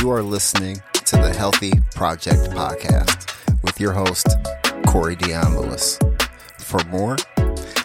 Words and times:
You 0.00 0.10
are 0.12 0.22
listening 0.22 0.80
to 0.94 1.16
the 1.16 1.30
Healthy 1.30 1.72
Project 1.94 2.52
Podcast 2.52 3.36
with 3.62 3.78
your 3.78 3.92
host, 3.92 4.26
Corey 4.86 5.14
Dion 5.14 5.58
Lewis. 5.58 5.98
For 6.56 6.82
more, 6.84 7.16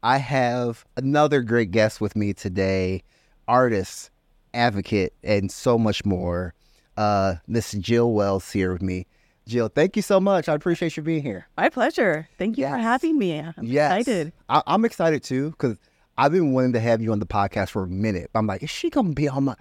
I 0.02 0.16
have 0.16 0.86
another 0.96 1.42
great 1.42 1.70
guest 1.70 2.00
with 2.00 2.16
me 2.16 2.32
today, 2.32 3.02
artist, 3.46 4.10
advocate, 4.54 5.12
and 5.22 5.52
so 5.52 5.76
much 5.76 6.06
more. 6.06 6.54
Uh, 6.96 7.36
Miss 7.46 7.72
Jill 7.72 8.12
Wells 8.12 8.50
here 8.50 8.72
with 8.72 8.82
me. 8.82 9.06
Jill, 9.46 9.68
thank 9.68 9.94
you 9.94 10.02
so 10.02 10.18
much. 10.18 10.48
I 10.48 10.54
appreciate 10.54 10.96
you 10.96 11.02
being 11.02 11.22
here. 11.22 11.46
My 11.56 11.68
pleasure. 11.68 12.28
Thank 12.36 12.58
you 12.58 12.62
yes. 12.62 12.72
for 12.72 12.78
having 12.78 13.16
me. 13.16 13.38
I'm 13.38 13.54
yes. 13.62 14.00
excited. 14.00 14.32
I- 14.48 14.62
am 14.66 14.84
excited 14.84 15.22
too 15.22 15.50
because 15.50 15.76
I've 16.18 16.32
been 16.32 16.52
wanting 16.52 16.72
to 16.72 16.80
have 16.80 17.00
you 17.00 17.12
on 17.12 17.20
the 17.20 17.26
podcast 17.26 17.70
for 17.70 17.84
a 17.84 17.88
minute. 17.88 18.30
I'm 18.34 18.46
like, 18.46 18.62
is 18.62 18.70
she 18.70 18.90
gonna 18.90 19.12
be 19.12 19.28
on 19.28 19.44
my? 19.44 19.54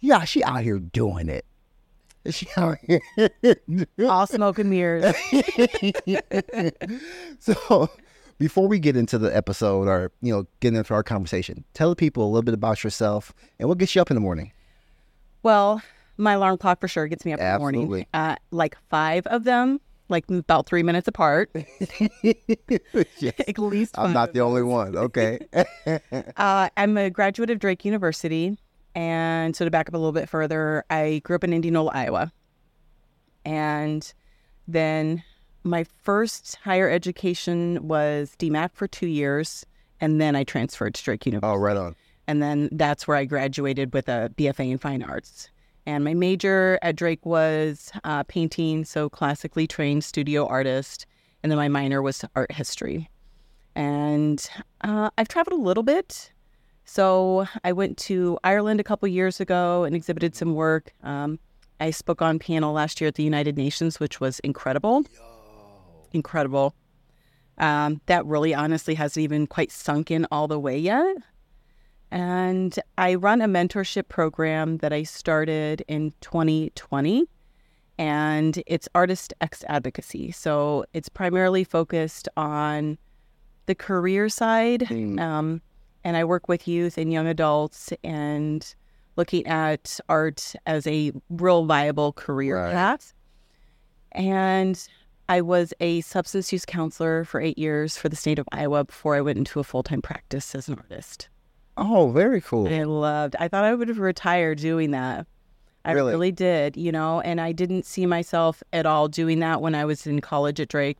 Yeah, 0.00 0.24
she 0.24 0.42
out 0.42 0.62
here 0.62 0.78
doing 0.78 1.28
it. 1.28 1.44
Is 2.24 2.34
she 2.34 2.46
out 2.56 2.78
here? 2.86 3.00
All 4.08 4.26
smoke 4.26 4.58
and 4.58 4.70
mirrors. 4.70 5.14
so, 7.38 7.90
before 8.38 8.68
we 8.68 8.78
get 8.78 8.96
into 8.96 9.18
the 9.18 9.34
episode 9.34 9.88
or 9.88 10.12
you 10.20 10.32
know 10.32 10.46
get 10.60 10.74
into 10.74 10.94
our 10.94 11.02
conversation, 11.02 11.64
tell 11.74 11.90
the 11.90 11.96
people 11.96 12.24
a 12.24 12.28
little 12.28 12.42
bit 12.42 12.54
about 12.54 12.82
yourself 12.82 13.32
and 13.58 13.68
what 13.68 13.78
gets 13.78 13.94
you 13.94 14.02
up 14.02 14.10
in 14.10 14.14
the 14.14 14.20
morning. 14.20 14.52
Well, 15.42 15.82
my 16.18 16.32
alarm 16.32 16.58
clock 16.58 16.80
for 16.80 16.88
sure 16.88 17.06
gets 17.06 17.24
me 17.24 17.32
up 17.32 17.40
Absolutely. 17.40 17.78
in 17.78 17.82
the 17.82 17.86
morning. 17.86 18.06
Uh, 18.12 18.36
like 18.50 18.76
five 18.90 19.26
of 19.28 19.44
them, 19.44 19.80
like 20.08 20.28
about 20.30 20.66
three 20.66 20.82
minutes 20.82 21.08
apart. 21.08 21.50
yes. 22.22 22.34
At 23.22 23.58
least 23.58 23.96
I'm 23.96 24.12
not 24.12 24.34
the 24.34 24.40
only 24.40 24.62
one. 24.62 24.96
Okay. 24.96 25.38
uh, 26.36 26.68
I'm 26.76 26.96
a 26.98 27.08
graduate 27.08 27.50
of 27.50 27.60
Drake 27.60 27.84
University. 27.84 28.58
And 28.94 29.54
so 29.54 29.64
to 29.64 29.70
back 29.70 29.88
up 29.88 29.94
a 29.94 29.98
little 29.98 30.12
bit 30.12 30.28
further, 30.28 30.84
I 30.90 31.20
grew 31.24 31.36
up 31.36 31.44
in 31.44 31.52
Indianola, 31.52 31.92
Iowa. 31.94 32.32
And 33.44 34.12
then 34.66 35.22
my 35.62 35.84
first 36.02 36.56
higher 36.56 36.90
education 36.90 37.86
was 37.86 38.34
DMACC 38.38 38.70
for 38.74 38.88
two 38.88 39.06
years. 39.06 39.64
And 40.00 40.20
then 40.20 40.34
I 40.34 40.44
transferred 40.44 40.94
to 40.94 41.02
Drake 41.02 41.26
University. 41.26 41.52
Oh, 41.52 41.56
right 41.56 41.76
on. 41.76 41.94
And 42.26 42.42
then 42.42 42.68
that's 42.72 43.06
where 43.06 43.16
I 43.16 43.24
graduated 43.24 43.94
with 43.94 44.08
a 44.08 44.32
BFA 44.36 44.70
in 44.70 44.78
fine 44.78 45.02
arts. 45.02 45.48
And 45.88 46.04
my 46.04 46.12
major 46.12 46.78
at 46.82 46.96
Drake 46.96 47.24
was 47.24 47.90
uh, 48.04 48.22
painting, 48.24 48.84
so 48.84 49.08
classically 49.08 49.66
trained 49.66 50.04
studio 50.04 50.46
artist. 50.46 51.06
And 51.42 51.50
then 51.50 51.56
my 51.56 51.68
minor 51.68 52.02
was 52.02 52.22
art 52.36 52.52
history. 52.52 53.08
And 53.74 54.46
uh, 54.82 55.08
I've 55.16 55.28
traveled 55.28 55.58
a 55.58 55.62
little 55.62 55.82
bit. 55.82 56.30
So 56.84 57.46
I 57.64 57.72
went 57.72 57.96
to 58.00 58.38
Ireland 58.44 58.80
a 58.80 58.84
couple 58.84 59.08
years 59.08 59.40
ago 59.40 59.84
and 59.84 59.96
exhibited 59.96 60.36
some 60.36 60.54
work. 60.54 60.92
Um, 61.02 61.38
I 61.80 61.90
spoke 61.90 62.20
on 62.20 62.38
panel 62.38 62.74
last 62.74 63.00
year 63.00 63.08
at 63.08 63.14
the 63.14 63.22
United 63.22 63.56
Nations, 63.56 63.98
which 63.98 64.20
was 64.20 64.40
incredible. 64.40 65.04
Yo. 65.14 65.22
Incredible. 66.12 66.74
Um, 67.56 68.02
that 68.04 68.26
really 68.26 68.52
honestly 68.52 68.94
hasn't 68.94 69.24
even 69.24 69.46
quite 69.46 69.72
sunk 69.72 70.10
in 70.10 70.26
all 70.30 70.48
the 70.48 70.60
way 70.60 70.78
yet. 70.78 71.16
And 72.10 72.78
I 72.96 73.14
run 73.14 73.42
a 73.42 73.46
mentorship 73.46 74.08
program 74.08 74.78
that 74.78 74.92
I 74.92 75.02
started 75.02 75.84
in 75.88 76.12
2020, 76.20 77.26
and 77.98 78.62
it's 78.66 78.88
Artist 78.94 79.34
X 79.40 79.64
Advocacy. 79.68 80.30
So 80.30 80.84
it's 80.94 81.08
primarily 81.08 81.64
focused 81.64 82.28
on 82.36 82.96
the 83.66 83.74
career 83.74 84.28
side. 84.28 84.82
Mm. 84.82 85.20
Um, 85.20 85.62
and 86.04 86.16
I 86.16 86.24
work 86.24 86.48
with 86.48 86.66
youth 86.66 86.96
and 86.96 87.12
young 87.12 87.26
adults 87.26 87.92
and 88.02 88.74
looking 89.16 89.46
at 89.46 89.98
art 90.08 90.54
as 90.66 90.86
a 90.86 91.12
real 91.28 91.66
viable 91.66 92.12
career 92.12 92.56
right. 92.56 92.72
path. 92.72 93.12
And 94.12 94.82
I 95.28 95.42
was 95.42 95.74
a 95.80 96.00
substance 96.00 96.52
use 96.52 96.64
counselor 96.64 97.24
for 97.24 97.40
eight 97.40 97.58
years 97.58 97.98
for 97.98 98.08
the 98.08 98.16
state 98.16 98.38
of 98.38 98.48
Iowa 98.52 98.84
before 98.84 99.14
I 99.14 99.20
went 99.20 99.36
into 99.36 99.60
a 99.60 99.64
full 99.64 99.82
time 99.82 100.00
practice 100.00 100.54
as 100.54 100.68
an 100.68 100.76
artist. 100.76 101.28
Oh, 101.78 102.10
very 102.10 102.40
cool. 102.40 102.68
I 102.68 102.82
loved. 102.82 103.36
I 103.38 103.46
thought 103.46 103.64
I 103.64 103.74
would 103.74 103.88
have 103.88 104.00
retired 104.00 104.58
doing 104.58 104.90
that. 104.90 105.26
I 105.84 105.92
really? 105.92 106.12
really 106.12 106.32
did, 106.32 106.76
you 106.76 106.90
know, 106.90 107.20
and 107.20 107.40
I 107.40 107.52
didn't 107.52 107.86
see 107.86 108.04
myself 108.04 108.62
at 108.72 108.84
all 108.84 109.08
doing 109.08 109.38
that 109.38 109.62
when 109.62 109.74
I 109.74 109.84
was 109.84 110.06
in 110.06 110.20
college 110.20 110.60
at 110.60 110.68
Drake. 110.68 110.98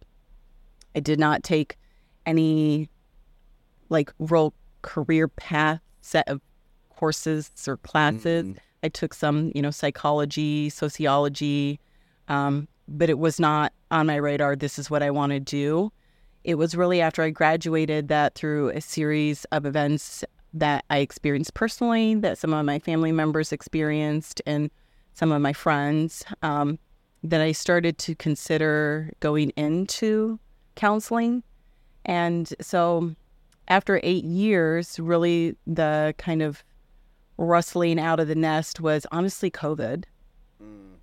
I 0.95 1.01
did 1.01 1.19
not 1.19 1.43
take 1.43 1.77
any 2.25 2.89
like 3.89 4.13
real 4.19 4.55
career 4.83 5.29
path 5.29 5.81
set 6.01 6.29
of 6.29 6.41
courses 6.91 7.51
or 7.67 7.77
classes. 7.79 8.45
Mm-hmm. 8.45 8.59
I 8.83 8.89
took 8.89 9.13
some, 9.13 9.51
you 9.55 9.63
know, 9.63 9.73
psychology, 9.73 10.71
sociology, 10.71 11.81
um, 12.29 12.69
but 12.87 13.11
it 13.11 13.19
was 13.19 13.41
not 13.41 13.73
on 13.91 14.07
my 14.07 14.17
radar. 14.17 14.55
This 14.55 14.79
is 14.79 14.89
what 14.91 15.03
I 15.03 15.11
want 15.11 15.33
to 15.33 15.41
do. 15.41 15.93
It 16.45 16.55
was 16.55 16.77
really 16.77 17.01
after 17.01 17.23
I 17.23 17.31
graduated 17.31 18.09
that 18.09 18.37
through 18.37 18.71
a 18.71 18.81
series 18.81 19.45
of 19.47 19.67
events 19.67 20.25
that 20.55 20.85
I 20.91 20.99
experienced 20.99 21.55
personally, 21.55 22.15
that 22.17 22.39
some 22.39 22.53
of 22.53 22.65
my 22.65 22.79
family 22.79 23.13
members 23.13 23.53
experienced, 23.53 24.41
and 24.47 24.71
some 25.15 25.33
of 25.33 25.43
my 25.43 25.53
friends, 25.53 26.25
um, 26.43 26.79
that 27.23 27.41
I 27.41 27.53
started 27.53 27.99
to 27.99 28.15
consider 28.15 29.13
going 29.21 29.51
into 29.51 30.39
counseling. 30.77 31.43
And 32.05 32.53
so, 32.61 33.15
after 33.69 34.01
eight 34.03 34.25
years, 34.25 34.99
really 34.99 35.57
the 35.67 36.15
kind 36.17 36.41
of 36.41 36.65
rustling 37.37 38.01
out 38.01 38.19
of 38.19 38.29
the 38.29 38.35
nest 38.35 38.81
was 38.81 39.07
honestly 39.13 39.51
COVID. 39.51 40.05
Mm. 40.63 40.95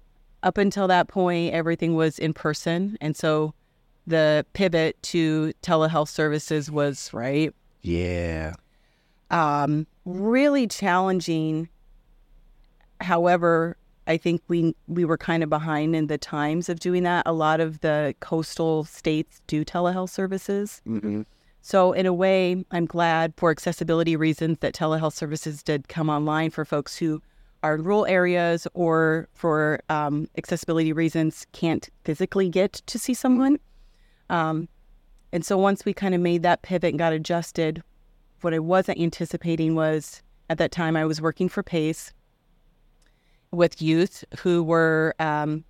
Up 0.41 0.57
until 0.57 0.87
that 0.87 1.07
point, 1.07 1.53
everything 1.53 1.95
was 1.95 2.17
in 2.17 2.33
person. 2.33 2.97
And 3.01 3.15
so, 3.15 3.53
the 4.07 4.45
pivot 4.53 5.01
to 5.03 5.53
telehealth 5.61 6.09
services 6.09 6.71
was 6.71 7.13
right. 7.13 7.53
Yeah 7.81 8.53
um, 9.31 9.87
really 10.05 10.67
challenging. 10.67 11.69
However, 13.01 13.77
I 14.07 14.17
think 14.17 14.41
we 14.47 14.75
we 14.87 15.05
were 15.05 15.17
kind 15.17 15.43
of 15.43 15.49
behind 15.49 15.95
in 15.95 16.07
the 16.07 16.17
times 16.17 16.69
of 16.69 16.79
doing 16.79 17.03
that. 17.03 17.23
A 17.25 17.33
lot 17.33 17.59
of 17.59 17.81
the 17.81 18.15
coastal 18.19 18.83
states 18.83 19.41
do 19.47 19.65
telehealth 19.65 20.09
services. 20.09 20.81
Mm-hmm. 20.87 21.23
So 21.61 21.93
in 21.93 22.05
a 22.05 22.13
way, 22.13 22.63
I'm 22.69 22.85
glad 22.85 23.33
for 23.37 23.49
accessibility 23.49 24.15
reasons 24.15 24.59
that 24.59 24.75
telehealth 24.75 25.13
services 25.13 25.63
did 25.63 25.87
come 25.87 26.09
online 26.09 26.51
for 26.51 26.63
folks 26.63 26.95
who 26.95 27.23
are 27.63 27.73
in 27.73 27.83
rural 27.83 28.05
areas 28.05 28.67
or 28.75 29.27
for 29.33 29.81
um, 29.89 30.27
accessibility 30.37 30.93
reasons 30.93 31.47
can't 31.53 31.89
physically 32.03 32.49
get 32.49 32.73
to 32.85 32.99
see 32.99 33.15
someone. 33.15 33.57
Um, 34.29 34.69
and 35.31 35.43
so 35.43 35.57
once 35.57 35.83
we 35.83 35.93
kind 35.93 36.13
of 36.13 36.21
made 36.21 36.43
that 36.43 36.61
pivot 36.61 36.91
and 36.91 36.99
got 36.99 37.13
adjusted, 37.13 37.81
what 38.45 38.53
I 38.53 38.59
wasn't 38.59 38.99
anticipating 38.99 39.75
was 39.75 40.21
at 40.49 40.59
that 40.59 40.71
time 40.71 40.95
I 40.95 41.03
was 41.03 41.19
working 41.19 41.49
for 41.49 41.63
PACE 41.63 42.13
with 43.51 43.81
youth 43.81 44.23
who 44.39 44.63
were 44.63 45.15
um, 45.19 45.65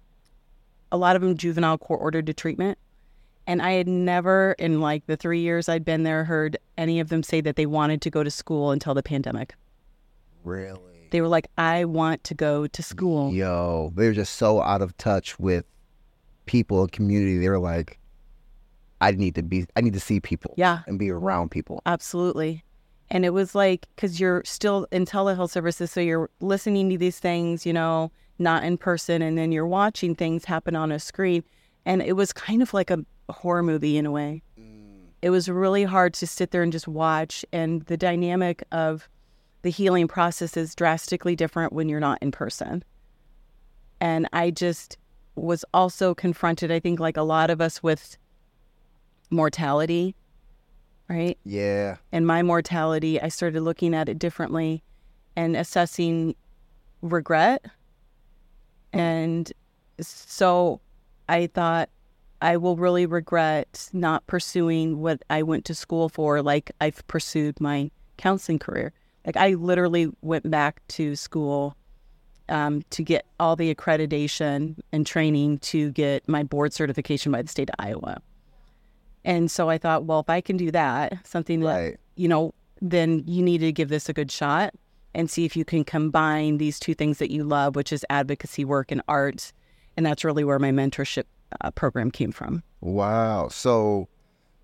a 0.92 0.98
lot 0.98 1.16
of 1.16 1.22
them 1.22 1.38
juvenile 1.38 1.78
court 1.78 2.02
ordered 2.02 2.28
to 2.28 2.34
treatment. 2.34 2.78
And 3.48 3.62
I 3.62 3.72
had 3.72 3.88
never, 3.88 4.56
in 4.60 4.82
like 4.82 5.06
the 5.06 5.16
three 5.16 5.40
years 5.40 5.70
I'd 5.70 5.86
been 5.86 6.04
there, 6.04 6.26
heard 6.26 6.58
any 6.78 7.00
of 7.00 7.08
them 7.08 7.24
say 7.24 7.40
that 7.42 7.56
they 7.56 7.66
wanted 7.66 8.02
to 8.02 8.10
go 8.10 8.24
to 8.24 8.30
school 8.30 8.72
until 8.72 8.94
the 8.94 9.04
pandemic. 9.04 9.56
Really? 10.44 11.08
They 11.12 11.22
were 11.22 11.30
like, 11.30 11.48
I 11.58 11.86
want 11.86 12.26
to 12.26 12.34
go 12.34 12.68
to 12.68 12.84
school. 12.84 13.32
Yo, 13.32 13.94
they 13.96 14.08
were 14.08 14.14
just 14.14 14.36
so 14.36 14.62
out 14.62 14.82
of 14.82 14.98
touch 14.98 15.40
with 15.40 15.64
people 16.46 16.82
and 16.82 16.92
community. 16.92 17.38
They 17.38 17.50
were 17.50 17.60
like, 17.60 18.00
I 19.00 19.12
need 19.12 19.36
to 19.36 19.44
be, 19.44 19.66
I 19.78 19.82
need 19.82 19.94
to 19.94 20.00
see 20.02 20.20
people. 20.20 20.56
Yeah. 20.58 20.80
And 20.88 21.00
be 21.00 21.10
around 21.10 21.52
people. 21.52 21.82
Absolutely. 21.86 22.65
And 23.10 23.24
it 23.24 23.32
was 23.32 23.54
like, 23.54 23.88
because 23.96 24.20
you're 24.20 24.44
still 24.46 24.88
in 24.92 25.06
telehealth 25.06 25.52
services, 25.52 25.92
so 25.92 26.02
you're 26.02 26.30
listening 26.40 26.90
to 26.90 26.98
these 26.98 27.20
things, 27.20 27.66
you 27.66 27.74
know, 27.74 28.12
not 28.40 28.64
in 28.64 28.78
person, 28.78 29.22
and 29.22 29.38
then 29.38 29.52
you're 29.52 29.68
watching 29.68 30.16
things 30.16 30.46
happen 30.46 30.76
on 30.76 30.92
a 30.92 31.00
screen. 31.00 31.44
And 31.86 32.02
it 32.02 32.14
was 32.14 32.34
kind 32.34 32.62
of 32.62 32.74
like 32.74 32.90
a 32.90 33.06
horror 33.30 33.64
movie 33.64 33.98
in 33.98 34.06
a 34.06 34.12
way. 34.12 34.42
Mm. 34.60 35.06
It 35.22 35.30
was 35.30 35.48
really 35.48 35.84
hard 35.84 36.14
to 36.16 36.28
sit 36.28 36.52
there 36.52 36.64
and 36.64 36.72
just 36.72 36.88
watch. 36.88 37.46
And 37.54 37.84
the 37.84 37.98
dynamic 37.98 38.64
of 38.72 39.08
the 39.62 39.70
healing 39.70 40.08
process 40.08 40.58
is 40.58 40.76
drastically 40.76 41.36
different 41.36 41.74
when 41.74 41.90
you're 41.90 42.00
not 42.00 42.20
in 42.22 42.32
person. 42.32 42.84
And 44.02 44.28
I 44.34 44.52
just 44.52 44.98
was 45.36 45.64
also 45.74 46.14
confronted, 46.16 46.72
I 46.72 46.80
think, 46.80 47.00
like 47.00 47.18
a 47.18 47.24
lot 47.24 47.50
of 47.50 47.62
us, 47.62 47.84
with 47.84 48.18
mortality 49.30 50.16
right? 51.10 51.38
Yeah. 51.44 51.98
And 52.12 52.26
my 52.26 52.44
mortality, 52.44 53.22
I 53.22 53.30
started 53.30 53.62
looking 53.62 53.94
at 53.94 54.10
it 54.10 54.20
differently 54.20 54.84
and 55.36 55.56
assessing 55.56 56.36
regret 57.02 57.66
and 58.96 59.52
so 60.00 60.80
I 61.28 61.48
thought 61.48 61.90
I 62.42 62.58
will 62.58 62.78
really 62.78 63.06
regret 63.06 63.90
not 63.92 64.26
pursuing 64.28 65.00
what 65.00 65.22
I 65.30 65.44
went 65.44 65.66
to 65.66 65.76
school 65.76 66.08
for, 66.10 66.42
like 66.42 66.72
I've 66.80 67.06
pursued 67.08 67.60
my 67.60 67.92
counseling 68.18 68.60
career. 68.60 68.94
Like 69.26 69.36
I 69.36 69.56
literally 69.56 70.10
went 70.22 70.50
back 70.50 70.82
to 70.90 71.16
school 71.16 71.76
um, 72.48 72.84
to 72.92 73.04
get 73.04 73.26
all 73.40 73.56
the 73.56 73.74
accreditation 73.74 74.78
and 74.92 75.06
training 75.06 75.58
to 75.60 75.92
get 75.92 76.28
my 76.30 76.44
board 76.44 76.72
certification 76.72 77.32
by 77.32 77.42
the 77.42 77.50
state 77.50 77.70
of 77.70 77.76
Iowa. 77.80 78.22
And 79.26 79.50
so 79.50 79.70
I 79.70 79.78
thought, 79.78 80.06
well, 80.06 80.20
if 80.20 80.30
I 80.30 80.40
can 80.40 80.56
do 80.56 80.72
that, 80.72 81.26
something 81.26 81.62
that, 81.62 81.98
you 82.16 82.28
know, 82.28 82.54
then 82.82 83.24
you 83.26 83.42
need 83.42 83.58
to 83.58 83.72
give 83.72 83.90
this 83.90 84.08
a 84.08 84.14
good 84.14 84.32
shot 84.32 84.74
and 85.16 85.30
see 85.30 85.46
if 85.46 85.56
you 85.58 85.66
can 85.66 85.84
combine 85.84 86.58
these 86.58 86.80
two 86.80 86.94
things 86.94 87.18
that 87.18 87.32
you 87.32 87.44
love, 87.44 87.76
which 87.76 87.92
is 87.92 88.06
advocacy 88.10 88.64
work 88.64 88.92
and 88.92 89.02
art. 89.08 89.52
And 89.98 90.06
that's 90.06 90.24
really 90.24 90.44
where 90.44 90.60
my 90.60 90.72
mentorship 90.72 91.24
uh, 91.62 91.72
program 91.72 92.12
came 92.12 92.32
from. 92.32 92.62
Wow. 92.82 93.48
So, 93.48 94.08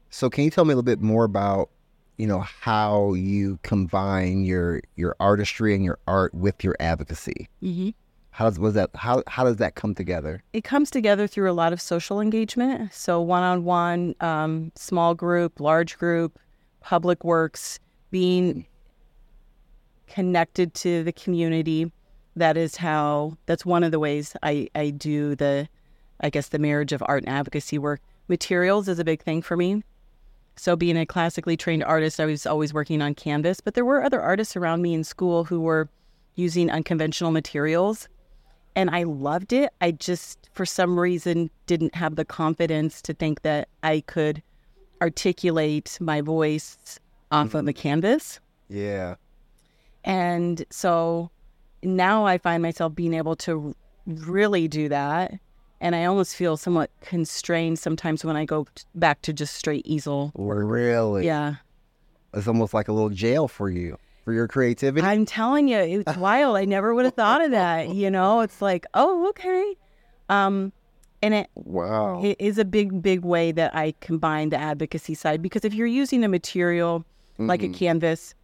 so 0.09 0.29
can 0.29 0.43
you 0.43 0.51
tell 0.51 0.65
me 0.65 0.73
a 0.73 0.75
little 0.75 0.83
bit 0.83 1.01
more 1.01 1.23
about, 1.23 1.69
you 2.17 2.27
know, 2.27 2.41
how 2.41 3.13
you 3.13 3.57
combine 3.63 4.43
your 4.43 4.81
your 4.95 5.15
artistry 5.19 5.73
and 5.73 5.83
your 5.83 5.97
art 6.05 6.33
with 6.35 6.63
your 6.63 6.75
advocacy? 6.79 7.49
Mm-hmm. 7.63 7.89
How 8.31 8.49
does 8.49 8.57
was 8.57 8.73
that 8.75 8.89
how 8.95 9.23
how 9.27 9.43
does 9.43 9.57
that 9.57 9.75
come 9.75 9.93
together? 9.93 10.41
It 10.53 10.63
comes 10.63 10.89
together 10.89 11.27
through 11.27 11.51
a 11.51 11.53
lot 11.53 11.73
of 11.73 11.81
social 11.81 12.21
engagement. 12.21 12.93
So, 12.93 13.21
one 13.21 13.43
on 13.43 13.65
one, 13.65 14.71
small 14.75 15.13
group, 15.13 15.59
large 15.59 15.97
group, 15.97 16.39
public 16.79 17.23
works, 17.23 17.79
being 18.09 18.65
connected 20.07 20.73
to 20.75 21.03
the 21.03 21.11
community. 21.11 21.91
That 22.35 22.55
is 22.55 22.77
how, 22.77 23.37
that's 23.45 23.65
one 23.65 23.83
of 23.83 23.91
the 23.91 23.99
ways 23.99 24.35
I, 24.41 24.69
I 24.73 24.91
do 24.91 25.35
the, 25.35 25.67
I 26.21 26.29
guess, 26.29 26.47
the 26.47 26.59
marriage 26.59 26.93
of 26.93 27.03
art 27.05 27.23
and 27.23 27.29
advocacy 27.29 27.77
work. 27.77 28.01
Materials 28.29 28.87
is 28.87 28.99
a 28.99 29.03
big 29.03 29.21
thing 29.21 29.41
for 29.41 29.57
me. 29.57 29.83
So, 30.55 30.77
being 30.77 30.97
a 30.97 31.05
classically 31.05 31.57
trained 31.57 31.83
artist, 31.83 32.19
I 32.19 32.25
was 32.25 32.45
always 32.45 32.73
working 32.73 33.01
on 33.01 33.15
canvas, 33.15 33.59
but 33.59 33.73
there 33.73 33.85
were 33.85 34.03
other 34.03 34.21
artists 34.21 34.55
around 34.55 34.81
me 34.81 34.93
in 34.93 35.03
school 35.03 35.43
who 35.43 35.59
were 35.59 35.89
using 36.35 36.69
unconventional 36.71 37.31
materials 37.31 38.07
and 38.75 38.89
I 38.89 39.03
loved 39.03 39.53
it. 39.53 39.73
I 39.81 39.91
just, 39.91 40.49
for 40.53 40.65
some 40.65 40.99
reason, 40.99 41.49
didn't 41.65 41.95
have 41.95 42.15
the 42.15 42.25
confidence 42.25 43.01
to 43.03 43.13
think 43.13 43.41
that 43.41 43.67
I 43.83 44.01
could 44.01 44.41
articulate 45.01 45.97
my 45.99 46.21
voice 46.21 46.99
off 47.31 47.53
of 47.53 47.61
mm-hmm. 47.61 47.69
a 47.69 47.73
canvas. 47.73 48.39
Yeah. 48.69 49.15
And 50.03 50.65
so 50.69 51.29
now 51.83 52.25
I 52.25 52.37
find 52.37 52.63
myself 52.63 52.95
being 52.95 53.13
able 53.13 53.35
to 53.37 53.75
really 54.05 54.67
do 54.67 54.89
that. 54.89 55.33
And 55.79 55.95
I 55.95 56.05
almost 56.05 56.35
feel 56.35 56.57
somewhat 56.57 56.91
constrained 57.01 57.79
sometimes 57.79 58.23
when 58.23 58.35
I 58.35 58.45
go 58.45 58.65
t- 58.75 58.83
back 58.93 59.21
to 59.23 59.33
just 59.33 59.55
straight 59.55 59.85
easel. 59.85 60.31
Really? 60.35 61.25
Yeah. 61.25 61.55
It's 62.33 62.47
almost 62.47 62.73
like 62.73 62.87
a 62.87 62.93
little 62.93 63.09
jail 63.09 63.47
for 63.47 63.69
you 63.69 63.97
for 64.23 64.33
your 64.33 64.47
creativity. 64.47 65.05
I'm 65.05 65.25
telling 65.25 65.67
you, 65.67 65.77
it's 65.77 66.17
wild. 66.17 66.57
I 66.57 66.65
never 66.65 66.93
would 66.93 67.05
have 67.05 67.15
thought 67.15 67.43
of 67.43 67.51
that. 67.51 67.89
You 67.89 68.09
know, 68.09 68.41
it's 68.41 68.61
like, 68.61 68.85
oh, 68.93 69.29
okay. 69.29 69.75
Um, 70.29 70.71
and 71.21 71.33
it 71.33 71.49
wow. 71.55 72.21
It 72.23 72.37
is 72.39 72.57
a 72.57 72.65
big, 72.65 73.01
big 73.01 73.23
way 73.23 73.51
that 73.51 73.75
I 73.75 73.93
combine 73.99 74.49
the 74.49 74.57
advocacy 74.57 75.13
side 75.13 75.41
because 75.41 75.65
if 75.65 75.73
you're 75.73 75.87
using 75.87 76.23
a 76.23 76.27
material 76.27 77.05
like 77.37 77.63
a 77.63 77.69
canvas 77.69 78.35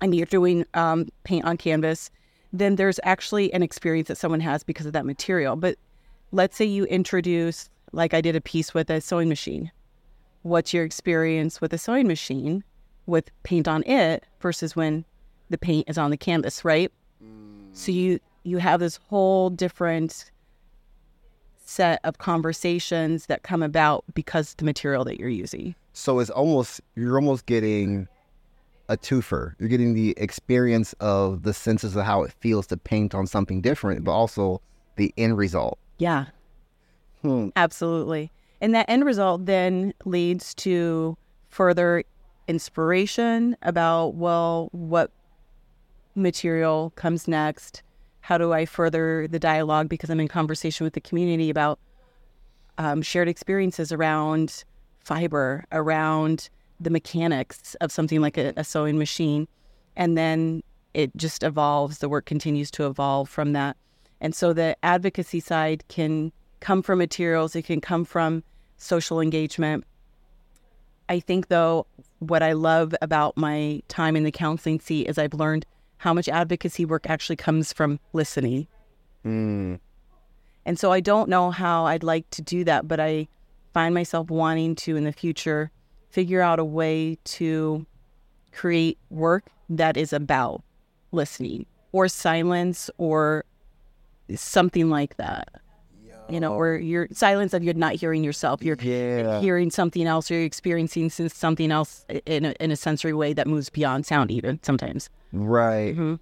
and 0.00 0.14
you're 0.14 0.26
doing 0.26 0.64
um, 0.74 1.08
paint 1.24 1.44
on 1.44 1.56
canvas, 1.56 2.10
then 2.52 2.76
there's 2.76 2.98
actually 3.04 3.52
an 3.52 3.62
experience 3.62 4.08
that 4.08 4.16
someone 4.16 4.40
has 4.40 4.62
because 4.62 4.86
of 4.86 4.92
that 4.92 5.06
material. 5.06 5.56
But 5.56 5.76
let's 6.32 6.56
say 6.56 6.64
you 6.64 6.84
introduce, 6.84 7.68
like 7.92 8.14
I 8.14 8.20
did 8.20 8.36
a 8.36 8.40
piece 8.40 8.74
with 8.74 8.90
a 8.90 9.00
sewing 9.00 9.28
machine. 9.28 9.70
What's 10.42 10.72
your 10.74 10.84
experience 10.84 11.60
with 11.60 11.72
a 11.72 11.78
sewing 11.78 12.06
machine 12.06 12.64
with 13.06 13.30
paint 13.42 13.66
on 13.68 13.82
it 13.84 14.24
versus 14.40 14.76
when 14.76 15.04
the 15.50 15.58
paint 15.58 15.88
is 15.88 15.98
on 15.98 16.10
the 16.10 16.16
canvas, 16.16 16.64
right? 16.64 16.90
So 17.72 17.90
you 17.92 18.20
you 18.44 18.58
have 18.58 18.80
this 18.80 18.98
whole 19.08 19.48
different 19.50 20.30
set 21.64 22.00
of 22.04 22.18
conversations 22.18 23.26
that 23.26 23.42
come 23.44 23.62
about 23.62 24.04
because 24.14 24.54
the 24.54 24.64
material 24.64 25.04
that 25.04 25.18
you're 25.18 25.28
using. 25.28 25.74
So 25.92 26.18
it's 26.18 26.30
almost 26.30 26.80
you're 26.96 27.16
almost 27.16 27.46
getting 27.46 28.08
a 28.88 28.96
twofer. 28.96 29.54
You're 29.58 29.68
getting 29.68 29.94
the 29.94 30.12
experience 30.18 30.92
of 31.00 31.44
the 31.44 31.54
senses 31.54 31.96
of 31.96 32.04
how 32.04 32.24
it 32.24 32.32
feels 32.40 32.66
to 32.68 32.76
paint 32.76 33.14
on 33.14 33.26
something 33.26 33.60
different, 33.62 34.04
but 34.04 34.12
also 34.12 34.60
the 34.96 35.14
end 35.16 35.38
result. 35.38 35.78
Yeah, 35.98 36.26
Hmm. 37.22 37.48
absolutely. 37.56 38.32
And 38.60 38.74
that 38.74 38.86
end 38.88 39.04
result 39.04 39.46
then 39.46 39.94
leads 40.04 40.54
to 40.56 41.16
further 41.48 42.04
inspiration 42.48 43.56
about, 43.62 44.14
well, 44.14 44.68
what 44.72 45.10
material 46.14 46.92
comes 46.96 47.26
next? 47.28 47.82
How 48.20 48.38
do 48.38 48.52
I 48.52 48.66
further 48.66 49.26
the 49.28 49.38
dialogue? 49.38 49.88
Because 49.88 50.10
I'm 50.10 50.20
in 50.20 50.28
conversation 50.28 50.84
with 50.84 50.94
the 50.94 51.00
community 51.00 51.50
about 51.50 51.78
um, 52.78 53.02
shared 53.02 53.28
experiences 53.28 53.92
around 53.92 54.64
fiber, 55.04 55.64
around 55.72 56.48
the 56.80 56.90
mechanics 56.90 57.74
of 57.80 57.92
something 57.92 58.20
like 58.20 58.36
a, 58.36 58.52
a 58.56 58.64
sewing 58.64 58.98
machine. 58.98 59.46
And 59.96 60.16
then 60.16 60.62
it 60.94 61.16
just 61.16 61.42
evolves. 61.42 61.98
The 61.98 62.08
work 62.08 62.26
continues 62.26 62.70
to 62.72 62.86
evolve 62.86 63.28
from 63.28 63.52
that. 63.52 63.76
And 64.20 64.34
so 64.34 64.52
the 64.52 64.76
advocacy 64.84 65.40
side 65.40 65.84
can 65.88 66.32
come 66.60 66.82
from 66.82 66.98
materials, 66.98 67.56
it 67.56 67.62
can 67.62 67.80
come 67.80 68.04
from 68.04 68.44
social 68.76 69.20
engagement. 69.20 69.84
I 71.08 71.20
think, 71.20 71.48
though, 71.48 71.86
what 72.20 72.42
I 72.42 72.52
love 72.52 72.94
about 73.02 73.36
my 73.36 73.82
time 73.88 74.16
in 74.16 74.24
the 74.24 74.30
counseling 74.30 74.80
seat 74.80 75.08
is 75.08 75.18
I've 75.18 75.34
learned 75.34 75.66
how 75.98 76.14
much 76.14 76.28
advocacy 76.28 76.84
work 76.84 77.08
actually 77.08 77.36
comes 77.36 77.72
from 77.72 78.00
listening. 78.12 78.66
Mm. 79.24 79.78
And 80.64 80.78
so 80.78 80.92
I 80.92 81.00
don't 81.00 81.28
know 81.28 81.50
how 81.50 81.86
I'd 81.86 82.02
like 82.02 82.28
to 82.30 82.42
do 82.42 82.64
that, 82.64 82.88
but 82.88 83.00
I 83.00 83.28
find 83.72 83.94
myself 83.94 84.30
wanting 84.30 84.74
to 84.76 84.96
in 84.96 85.04
the 85.04 85.12
future 85.12 85.70
figure 86.10 86.40
out 86.40 86.58
a 86.58 86.64
way 86.64 87.18
to 87.24 87.86
create 88.52 88.98
work 89.10 89.46
that 89.70 89.96
is 89.96 90.12
about 90.12 90.62
listening 91.10 91.66
or 91.92 92.08
silence 92.08 92.90
or 92.98 93.44
something 94.34 94.90
like 94.90 95.16
that. 95.16 95.61
You 96.32 96.40
know, 96.40 96.54
or 96.54 96.76
you're 96.76 97.08
silence 97.12 97.52
of 97.52 97.62
you're 97.62 97.74
not 97.74 97.94
hearing 97.94 98.24
yourself. 98.24 98.62
You're 98.62 98.76
Yeah. 98.80 99.40
hearing 99.40 99.70
something 99.70 100.06
else 100.06 100.30
or 100.30 100.34
you're 100.34 100.44
experiencing 100.44 101.10
something 101.10 101.70
else 101.70 102.06
in 102.24 102.46
a, 102.46 102.54
in 102.58 102.70
a 102.70 102.76
sensory 102.76 103.12
way 103.12 103.34
that 103.34 103.46
moves 103.46 103.68
beyond 103.68 104.06
sound 104.06 104.30
even 104.30 104.58
sometimes. 104.62 105.10
Right. 105.32 105.94
Mhm. 105.94 106.18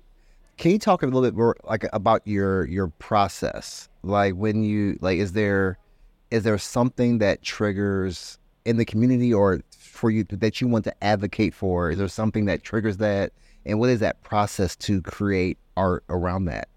Can 0.59 0.73
you 0.73 0.79
talk 0.81 1.03
a 1.03 1.07
little 1.07 1.23
bit 1.23 1.35
more 1.35 1.57
like 1.65 1.85
about 1.93 2.23
your 2.27 2.67
your 2.67 2.89
process? 2.89 3.89
Like 4.03 4.35
when 4.35 4.65
you 4.65 4.99
like 5.01 5.19
is 5.19 5.33
there 5.33 5.79
is 6.33 6.43
there 6.43 6.59
something 6.59 7.19
that 7.19 7.43
triggers 7.43 8.37
in 8.65 8.79
the 8.79 8.85
community 8.85 9.33
or 9.33 9.61
for 9.71 10.11
you 10.11 10.25
that 10.25 10.61
you 10.61 10.67
want 10.67 10.85
to 10.87 11.05
advocate 11.05 11.55
for? 11.55 11.91
Is 11.91 11.99
there 11.99 12.09
something 12.09 12.47
that 12.47 12.65
triggers 12.65 12.97
that? 12.97 13.33
And 13.65 13.79
what 13.79 13.91
is 13.91 14.01
that 14.01 14.23
process 14.23 14.75
to 14.77 15.03
create 15.03 15.57
art 15.77 16.03
around 16.09 16.47
that? 16.47 16.69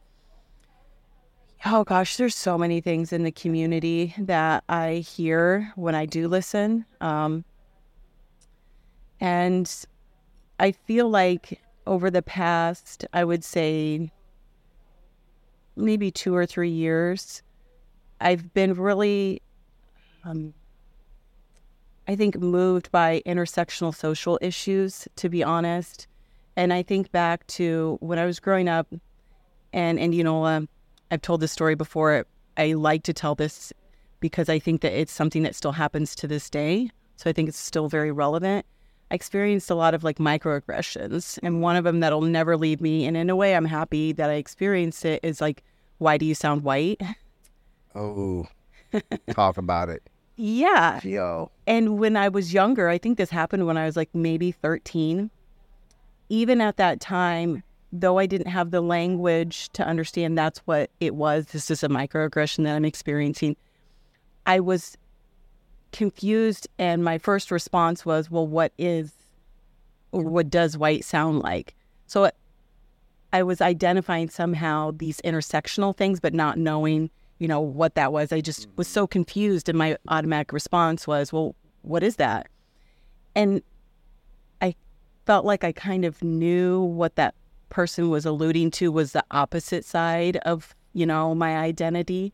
Oh 1.65 1.85
gosh, 1.85 2.17
there's 2.17 2.35
so 2.35 2.57
many 2.57 2.81
things 2.81 3.13
in 3.13 3.23
the 3.23 3.31
community 3.31 4.13
that 4.17 4.65
I 4.67 4.95
hear 4.95 5.71
when 5.77 5.95
I 5.95 6.05
do 6.05 6.27
listen. 6.27 6.85
Um, 6.99 7.45
and 9.21 9.73
I 10.59 10.73
feel 10.73 11.07
like 11.09 11.61
over 11.87 12.11
the 12.11 12.21
past, 12.21 13.05
I 13.13 13.23
would 13.23 13.45
say 13.45 14.11
maybe 15.77 16.11
two 16.11 16.35
or 16.35 16.45
three 16.45 16.69
years, 16.69 17.41
I've 18.19 18.53
been 18.53 18.73
really, 18.73 19.41
um, 20.25 20.53
I 22.09 22.17
think, 22.17 22.37
moved 22.37 22.91
by 22.91 23.21
intersectional 23.25 23.95
social 23.95 24.37
issues, 24.41 25.07
to 25.15 25.29
be 25.29 25.41
honest. 25.45 26.07
And 26.57 26.73
I 26.73 26.83
think 26.83 27.09
back 27.13 27.47
to 27.47 27.97
when 28.01 28.19
I 28.19 28.25
was 28.25 28.41
growing 28.41 28.67
up, 28.67 28.87
you 29.73 30.23
know, 30.25 30.45
um, 30.45 30.67
I've 31.13 31.21
told 31.21 31.41
this 31.41 31.51
story 31.51 31.75
before. 31.75 32.25
I 32.57 32.73
like 32.73 33.03
to 33.03 33.13
tell 33.13 33.35
this 33.35 33.71
because 34.19 34.49
I 34.49 34.57
think 34.57 34.81
that 34.81 34.99
it's 34.99 35.11
something 35.11 35.43
that 35.43 35.53
still 35.53 35.73
happens 35.73 36.15
to 36.15 36.27
this 36.27 36.49
day. 36.49 36.89
So 37.17 37.29
I 37.29 37.33
think 37.33 37.49
it's 37.49 37.59
still 37.59 37.87
very 37.87 38.11
relevant. 38.11 38.65
I 39.11 39.15
experienced 39.15 39.69
a 39.69 39.75
lot 39.75 39.93
of 39.93 40.03
like 40.03 40.17
microaggressions, 40.17 41.37
and 41.43 41.61
one 41.61 41.75
of 41.75 41.83
them 41.83 41.99
that'll 41.99 42.21
never 42.21 42.57
leave 42.57 42.81
me. 42.81 43.05
And 43.05 43.15
in 43.15 43.29
a 43.29 43.35
way, 43.35 43.55
I'm 43.55 43.65
happy 43.65 44.11
that 44.13 44.31
I 44.31 44.33
experienced 44.33 45.05
it. 45.05 45.19
Is 45.21 45.39
like, 45.39 45.61
why 45.99 46.17
do 46.17 46.25
you 46.25 46.33
sound 46.33 46.63
white? 46.63 46.99
Oh, 47.93 48.47
talk 49.29 49.57
about 49.57 49.89
it. 49.89 50.01
Yeah. 50.35 50.99
Yo. 51.03 51.51
And 51.67 51.99
when 51.99 52.17
I 52.17 52.29
was 52.29 52.55
younger, 52.55 52.89
I 52.89 52.97
think 52.97 53.19
this 53.19 53.29
happened 53.29 53.67
when 53.67 53.77
I 53.77 53.85
was 53.85 53.95
like 53.95 54.09
maybe 54.15 54.51
13. 54.51 55.29
Even 56.29 56.59
at 56.59 56.77
that 56.77 56.99
time, 56.99 57.61
though 57.93 58.17
I 58.17 58.25
didn't 58.25 58.47
have 58.47 58.71
the 58.71 58.81
language 58.81 59.69
to 59.73 59.85
understand 59.85 60.35
that's 60.35 60.59
what 60.65 60.89
it 60.99 61.13
was, 61.13 61.45
this 61.45 61.69
is 61.69 61.83
a 61.83 61.87
microaggression 61.87 62.63
that 62.63 62.75
I'm 62.75 62.85
experiencing, 62.85 63.55
I 64.47 64.59
was 64.59 64.97
confused. 65.91 66.67
And 66.79 67.03
my 67.03 67.19
first 67.19 67.51
response 67.51 68.03
was, 68.03 68.31
well, 68.31 68.47
what 68.47 68.73
is, 68.79 69.13
or 70.11 70.23
what 70.23 70.49
does 70.49 70.75
white 70.75 71.05
sound 71.05 71.39
like? 71.39 71.75
So 72.07 72.31
I 73.31 73.43
was 73.43 73.61
identifying 73.61 74.29
somehow 74.29 74.91
these 74.97 75.21
intersectional 75.21 75.95
things, 75.95 76.19
but 76.19 76.33
not 76.33 76.57
knowing, 76.57 77.11
you 77.37 77.47
know, 77.47 77.61
what 77.61 77.93
that 77.93 78.11
was. 78.11 78.31
I 78.31 78.41
just 78.41 78.67
was 78.75 78.87
so 78.87 79.05
confused. 79.05 79.69
And 79.69 79.77
my 79.77 79.97
automatic 80.07 80.51
response 80.51 81.05
was, 81.05 81.31
well, 81.31 81.55
what 81.83 82.01
is 82.01 82.15
that? 82.15 82.47
And 83.35 83.61
I 84.61 84.73
felt 85.27 85.45
like 85.45 85.63
I 85.63 85.71
kind 85.71 86.05
of 86.05 86.23
knew 86.23 86.81
what 86.81 87.15
that 87.17 87.35
person 87.73 88.09
was 88.09 88.25
alluding 88.25 88.69
to 88.69 88.91
was 88.91 89.11
the 89.11 89.25
opposite 89.31 89.83
side 89.83 90.37
of, 90.37 90.75
you 90.93 91.05
know, 91.05 91.33
my 91.33 91.57
identity. 91.57 92.31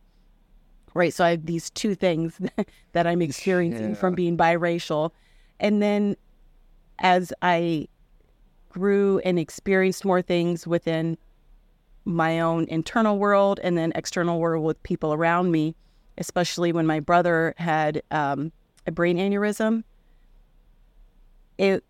Right. 0.92 1.14
So 1.14 1.24
I 1.24 1.30
have 1.30 1.46
these 1.46 1.70
two 1.70 1.94
things 1.94 2.38
that 2.92 3.06
I'm 3.06 3.22
experiencing 3.22 3.90
yeah. 3.90 3.94
from 3.94 4.14
being 4.14 4.36
biracial. 4.36 5.12
And 5.58 5.82
then 5.82 6.16
as 6.98 7.32
I 7.40 7.88
grew 8.68 9.18
and 9.20 9.38
experienced 9.38 10.04
more 10.04 10.22
things 10.22 10.66
within 10.66 11.16
my 12.04 12.40
own 12.40 12.66
internal 12.68 13.18
world 13.18 13.60
and 13.62 13.78
then 13.78 13.92
external 13.94 14.38
world 14.40 14.64
with 14.64 14.82
people 14.82 15.14
around 15.14 15.50
me, 15.50 15.74
especially 16.18 16.72
when 16.72 16.86
my 16.86 17.00
brother 17.00 17.54
had 17.56 18.02
um, 18.10 18.52
a 18.86 18.92
brain 18.92 19.16
aneurysm, 19.16 19.84
it 21.56 21.82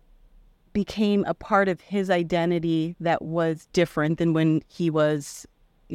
became 0.73 1.23
a 1.25 1.33
part 1.33 1.67
of 1.67 1.81
his 1.81 2.09
identity 2.09 2.95
that 2.99 3.21
was 3.21 3.67
different 3.73 4.17
than 4.17 4.33
when 4.33 4.63
he 4.67 4.89
was 4.89 5.45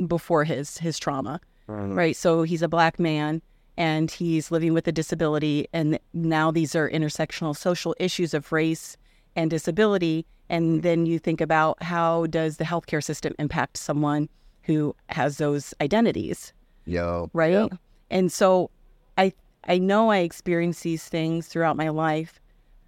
before 0.07 0.45
his 0.45 0.79
his 0.79 0.99
trauma. 0.99 1.41
Mm-hmm. 1.69 1.95
Right. 1.95 2.17
So 2.17 2.43
he's 2.43 2.63
a 2.63 2.69
black 2.69 2.99
man 2.99 3.43
and 3.77 4.11
he's 4.11 4.51
living 4.51 4.73
with 4.73 4.87
a 4.89 4.93
disability 4.93 5.67
and 5.73 5.99
now 6.13 6.51
these 6.51 6.75
are 6.75 6.89
intersectional 6.91 7.57
social 7.57 7.95
issues 7.99 8.35
of 8.35 8.53
race 8.53 8.97
and 9.35 9.51
disability 9.51 10.27
and 10.49 10.83
then 10.83 11.07
you 11.07 11.19
think 11.19 11.41
about 11.41 11.83
how 11.83 12.27
does 12.27 12.59
the 12.59 12.65
healthcare 12.65 13.03
system 13.03 13.35
impact 13.39 13.77
someone 13.77 14.29
who 14.63 14.95
has 15.09 15.39
those 15.39 15.75
identities. 15.81 16.53
Yo. 16.85 17.31
Right? 17.33 17.71
And 18.11 18.31
so 18.31 18.71
I 19.19 19.33
I 19.65 19.79
know 19.79 20.11
I 20.11 20.19
experienced 20.19 20.83
these 20.83 21.09
things 21.09 21.49
throughout 21.49 21.77
my 21.77 21.89
life 21.89 22.41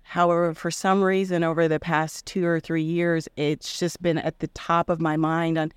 However, 0.09 0.55
for 0.55 0.71
some 0.71 1.03
reason, 1.03 1.45
over 1.45 1.69
the 1.69 1.79
past 1.79 2.25
two 2.25 2.47
or 2.47 2.61
three 2.61 2.83
years, 2.83 3.29
it's 3.37 3.79
just 3.79 4.01
been 4.01 4.17
at 4.17 4.39
the 4.39 4.47
top 4.49 4.89
of 4.89 5.03
my 5.03 5.19
mind 5.19 5.59
on, 5.59 5.71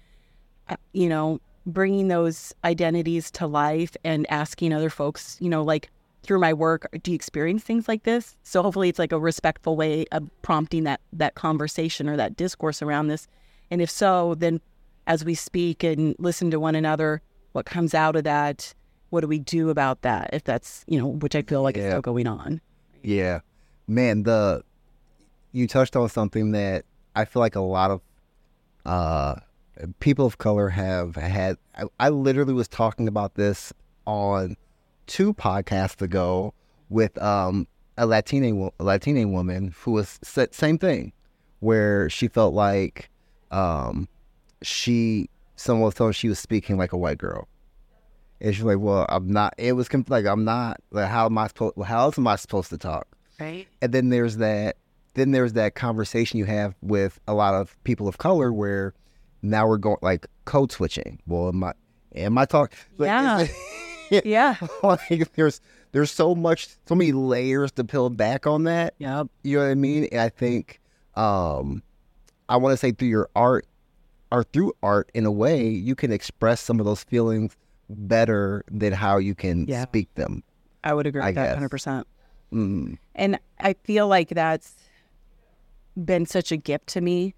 uh, 0.69 0.77
you 0.93 1.09
know, 1.09 1.41
bringing 1.65 2.07
those 2.07 2.53
identities 2.63 3.29
to 3.31 3.45
life 3.45 3.97
and 4.05 4.25
asking 4.31 4.71
other 4.71 4.89
folks, 4.89 5.35
you 5.41 5.49
know, 5.49 5.61
like 5.61 5.89
through 6.23 6.39
my 6.39 6.53
work, 6.53 6.87
do 7.03 7.11
you 7.11 7.15
experience 7.15 7.61
things 7.61 7.89
like 7.89 8.03
this? 8.03 8.37
So 8.43 8.63
hopefully, 8.63 8.87
it's 8.87 8.99
like 8.99 9.11
a 9.11 9.19
respectful 9.19 9.75
way 9.75 10.05
of 10.13 10.29
prompting 10.43 10.85
that 10.85 11.01
that 11.11 11.35
conversation 11.35 12.07
or 12.07 12.15
that 12.15 12.37
discourse 12.37 12.81
around 12.81 13.07
this. 13.09 13.27
And 13.69 13.81
if 13.81 13.89
so, 13.89 14.35
then 14.35 14.61
as 15.07 15.25
we 15.25 15.35
speak 15.35 15.83
and 15.83 16.15
listen 16.19 16.51
to 16.51 16.59
one 16.59 16.75
another, 16.75 17.21
what 17.51 17.65
comes 17.65 17.93
out 17.93 18.15
of 18.15 18.23
that? 18.23 18.73
What 19.09 19.21
do 19.21 19.27
we 19.27 19.39
do 19.39 19.69
about 19.69 20.03
that? 20.03 20.29
If 20.31 20.45
that's 20.45 20.85
you 20.87 20.97
know, 20.97 21.07
which 21.07 21.35
I 21.35 21.41
feel 21.41 21.63
like 21.63 21.75
yeah. 21.75 21.83
is 21.83 21.89
still 21.89 22.01
going 22.01 22.27
on. 22.27 22.61
Yeah 23.03 23.41
man, 23.91 24.23
the 24.23 24.63
you 25.51 25.67
touched 25.67 25.95
on 25.95 26.09
something 26.09 26.51
that 26.51 26.85
I 27.15 27.25
feel 27.25 27.41
like 27.41 27.55
a 27.55 27.61
lot 27.61 27.91
of 27.91 28.01
uh, 28.85 29.35
people 29.99 30.25
of 30.25 30.37
color 30.37 30.69
have 30.69 31.15
had. 31.15 31.57
I, 31.75 31.83
I, 31.99 32.09
literally 32.09 32.53
was 32.53 32.67
talking 32.67 33.07
about 33.07 33.35
this 33.35 33.73
on 34.07 34.55
two 35.07 35.33
podcasts 35.33 36.01
ago 36.01 36.53
with 36.89 37.21
um, 37.21 37.67
a 37.97 38.05
Latina 38.05 38.69
a 38.79 38.83
Latina 38.83 39.27
woman 39.27 39.75
who 39.79 39.91
was 39.91 40.19
same 40.23 40.77
thing, 40.77 41.11
where 41.59 42.09
she 42.09 42.27
felt 42.27 42.53
like 42.53 43.09
um, 43.51 44.07
she 44.63 45.29
someone 45.57 45.91
told 45.91 46.15
she 46.15 46.29
was 46.29 46.39
speaking 46.39 46.77
like 46.77 46.93
a 46.93 46.97
white 46.97 47.17
girl. 47.17 47.47
And 48.39 48.55
she's 48.55 48.63
like, 48.63 48.79
"Well, 48.79 49.05
I'm 49.09 49.31
not." 49.31 49.53
It 49.59 49.73
was 49.73 49.93
like, 50.07 50.25
"I'm 50.25 50.43
not." 50.43 50.81
Like, 50.89 51.09
how 51.09 51.27
am 51.27 51.37
I 51.37 51.47
supposed? 51.47 51.75
How 51.85 51.99
else 51.99 52.17
am 52.17 52.25
I 52.25 52.37
supposed 52.37 52.69
to 52.69 52.77
talk? 52.77 53.07
Right. 53.41 53.67
And 53.81 53.91
then 53.91 54.09
there's 54.09 54.37
that 54.37 54.77
then 55.13 55.31
there's 55.31 55.53
that 55.53 55.75
conversation 55.75 56.39
you 56.39 56.45
have 56.45 56.75
with 56.81 57.19
a 57.27 57.33
lot 57.33 57.53
of 57.53 57.81
people 57.83 58.07
of 58.07 58.17
color 58.17 58.53
where 58.53 58.93
now 59.41 59.67
we're 59.67 59.77
going 59.77 59.97
like 60.01 60.27
code 60.45 60.71
switching. 60.71 61.19
Well, 61.27 61.49
am 61.49 61.63
I 61.63 61.73
am 62.15 62.37
I 62.37 62.45
talking? 62.45 62.77
Yeah. 62.97 63.47
yeah. 64.23 64.55
Like 64.83 65.33
there's 65.33 65.61
there's 65.91 66.11
so 66.11 66.35
much 66.35 66.69
so 66.85 66.95
many 66.95 67.11
layers 67.11 67.71
to 67.73 67.83
peel 67.83 68.09
back 68.09 68.47
on 68.47 68.63
that. 68.65 68.93
Yeah. 68.99 69.23
You 69.43 69.57
know 69.57 69.65
what 69.65 69.71
I 69.71 69.75
mean? 69.75 70.07
And 70.11 70.21
I 70.21 70.29
think 70.29 70.79
um 71.15 71.83
I 72.47 72.57
want 72.57 72.73
to 72.73 72.77
say 72.77 72.91
through 72.91 73.09
your 73.09 73.29
art 73.35 73.65
or 74.31 74.43
through 74.43 74.73
art 74.81 75.11
in 75.13 75.25
a 75.25 75.31
way 75.31 75.67
you 75.67 75.95
can 75.95 76.11
express 76.11 76.61
some 76.61 76.79
of 76.79 76.85
those 76.85 77.03
feelings 77.03 77.55
better 77.89 78.63
than 78.71 78.93
how 78.93 79.17
you 79.17 79.35
can 79.35 79.65
yeah. 79.67 79.83
speak 79.83 80.13
them. 80.15 80.43
I 80.83 80.93
would 80.93 81.05
agree 81.05 81.21
with 81.21 81.37
I 81.37 81.55
that 81.55 81.57
100%. 81.57 82.05
Mm. 82.53 82.97
And 83.15 83.39
I 83.59 83.73
feel 83.83 84.07
like 84.07 84.29
that's 84.29 84.73
been 86.03 86.25
such 86.25 86.51
a 86.51 86.57
gift 86.57 86.87
to 86.87 87.01
me, 87.01 87.33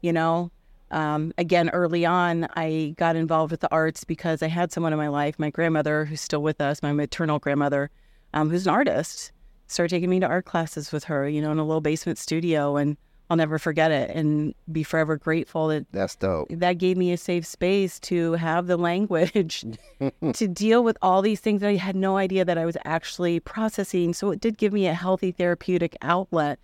you 0.00 0.12
know. 0.12 0.50
Um, 0.90 1.32
again, 1.36 1.68
early 1.70 2.06
on, 2.06 2.46
I 2.56 2.94
got 2.96 3.16
involved 3.16 3.50
with 3.50 3.60
the 3.60 3.70
arts 3.72 4.04
because 4.04 4.42
I 4.42 4.48
had 4.48 4.70
someone 4.70 4.92
in 4.92 4.98
my 4.98 5.08
life, 5.08 5.38
my 5.38 5.50
grandmother, 5.50 6.04
who's 6.04 6.20
still 6.20 6.42
with 6.42 6.60
us, 6.60 6.82
my 6.82 6.92
maternal 6.92 7.38
grandmother, 7.38 7.90
um, 8.34 8.50
who's 8.50 8.66
an 8.66 8.72
artist, 8.72 9.32
started 9.66 9.94
taking 9.94 10.10
me 10.10 10.20
to 10.20 10.26
art 10.26 10.44
classes 10.44 10.92
with 10.92 11.04
her, 11.04 11.28
you 11.28 11.42
know, 11.42 11.50
in 11.50 11.58
a 11.58 11.64
little 11.64 11.80
basement 11.80 12.18
studio. 12.18 12.76
And 12.76 12.96
I'll 13.28 13.36
never 13.36 13.58
forget 13.58 13.90
it 13.90 14.10
and 14.10 14.54
be 14.70 14.84
forever 14.84 15.16
grateful 15.16 15.68
that 15.68 15.86
that's 15.90 16.14
dope. 16.14 16.48
That 16.50 16.74
gave 16.74 16.96
me 16.96 17.12
a 17.12 17.16
safe 17.16 17.44
space 17.44 17.98
to 18.00 18.34
have 18.34 18.68
the 18.68 18.76
language 18.76 19.64
to 20.34 20.48
deal 20.48 20.84
with 20.84 20.96
all 21.02 21.22
these 21.22 21.40
things 21.40 21.60
that 21.60 21.68
I 21.68 21.74
had 21.74 21.96
no 21.96 22.16
idea 22.16 22.44
that 22.44 22.56
I 22.56 22.64
was 22.64 22.76
actually 22.84 23.40
processing. 23.40 24.14
So 24.14 24.30
it 24.30 24.40
did 24.40 24.58
give 24.58 24.72
me 24.72 24.86
a 24.86 24.94
healthy 24.94 25.32
therapeutic 25.32 25.96
outlet. 26.02 26.60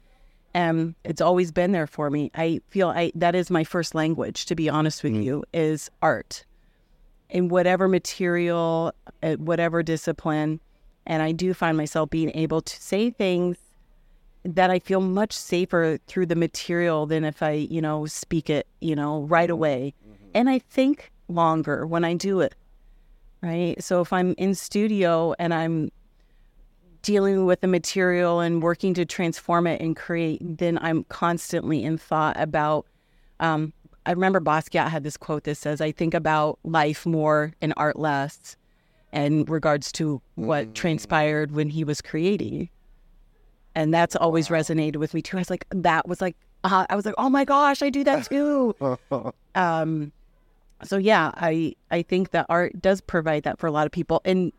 And 0.54 0.94
it's 1.02 1.20
always 1.20 1.50
been 1.50 1.72
there 1.72 1.86
for 1.86 2.10
me. 2.10 2.30
I 2.34 2.60
feel 2.68 2.90
I 2.90 3.10
that 3.14 3.34
is 3.34 3.50
my 3.50 3.64
first 3.64 3.94
language, 3.94 4.46
to 4.46 4.54
be 4.54 4.68
honest 4.68 5.02
with 5.02 5.14
mm. 5.14 5.24
you, 5.24 5.44
is 5.52 5.90
art. 6.00 6.44
In 7.30 7.48
whatever 7.48 7.88
material, 7.88 8.92
at 9.22 9.40
whatever 9.40 9.82
discipline. 9.82 10.60
And 11.06 11.22
I 11.22 11.32
do 11.32 11.54
find 11.54 11.76
myself 11.76 12.10
being 12.10 12.30
able 12.36 12.60
to 12.60 12.80
say 12.80 13.10
things 13.10 13.56
that 14.44 14.70
I 14.70 14.78
feel 14.78 15.00
much 15.00 15.32
safer 15.32 15.98
through 16.06 16.26
the 16.26 16.36
material 16.36 17.06
than 17.06 17.24
if 17.24 17.42
I, 17.42 17.52
you 17.52 17.80
know, 17.80 18.06
speak 18.06 18.50
it, 18.50 18.66
you 18.80 18.96
know, 18.96 19.22
right 19.22 19.46
mm-hmm. 19.46 19.52
away. 19.52 19.94
Mm-hmm. 20.04 20.30
And 20.34 20.50
I 20.50 20.58
think 20.58 21.12
longer 21.28 21.86
when 21.86 22.04
I 22.04 22.14
do 22.14 22.40
it. 22.40 22.54
Right. 23.42 23.82
So 23.82 24.00
if 24.00 24.12
I'm 24.12 24.34
in 24.38 24.54
studio 24.54 25.34
and 25.38 25.52
I'm 25.52 25.90
dealing 27.02 27.44
with 27.44 27.60
the 27.60 27.66
material 27.66 28.38
and 28.38 28.62
working 28.62 28.94
to 28.94 29.04
transform 29.04 29.66
it 29.66 29.80
and 29.80 29.96
create, 29.96 30.40
then 30.58 30.78
I'm 30.78 31.04
constantly 31.04 31.82
in 31.82 31.98
thought 31.98 32.38
about. 32.38 32.86
Um, 33.40 33.72
I 34.06 34.12
remember 34.12 34.40
Basquiat 34.40 34.88
had 34.88 35.02
this 35.02 35.16
quote 35.16 35.44
that 35.44 35.56
says, 35.56 35.80
I 35.80 35.90
think 35.90 36.14
about 36.14 36.58
life 36.64 37.04
more 37.04 37.52
and 37.60 37.72
art 37.76 37.98
less 37.98 38.56
in 39.12 39.44
regards 39.44 39.90
to 39.92 40.22
what 40.36 40.64
mm-hmm. 40.64 40.72
transpired 40.74 41.52
when 41.52 41.68
he 41.68 41.84
was 41.84 42.00
creating 42.00 42.68
and 43.74 43.92
that's 43.92 44.16
always 44.16 44.50
wow. 44.50 44.58
resonated 44.58 44.96
with 44.96 45.14
me 45.14 45.22
too. 45.22 45.36
I 45.36 45.40
was 45.40 45.50
like, 45.50 45.66
that 45.70 46.06
was 46.06 46.20
like, 46.20 46.36
uh, 46.64 46.86
I 46.88 46.96
was 46.96 47.04
like, 47.04 47.14
oh 47.18 47.30
my 47.30 47.44
gosh, 47.44 47.82
I 47.82 47.90
do 47.90 48.04
that 48.04 48.24
too. 48.28 48.74
um, 49.54 50.12
so 50.84 50.96
yeah, 50.96 51.30
I 51.34 51.74
I 51.90 52.02
think 52.02 52.30
that 52.30 52.46
art 52.48 52.80
does 52.80 53.00
provide 53.00 53.44
that 53.44 53.58
for 53.58 53.66
a 53.66 53.70
lot 53.70 53.86
of 53.86 53.92
people. 53.92 54.20
And 54.24 54.52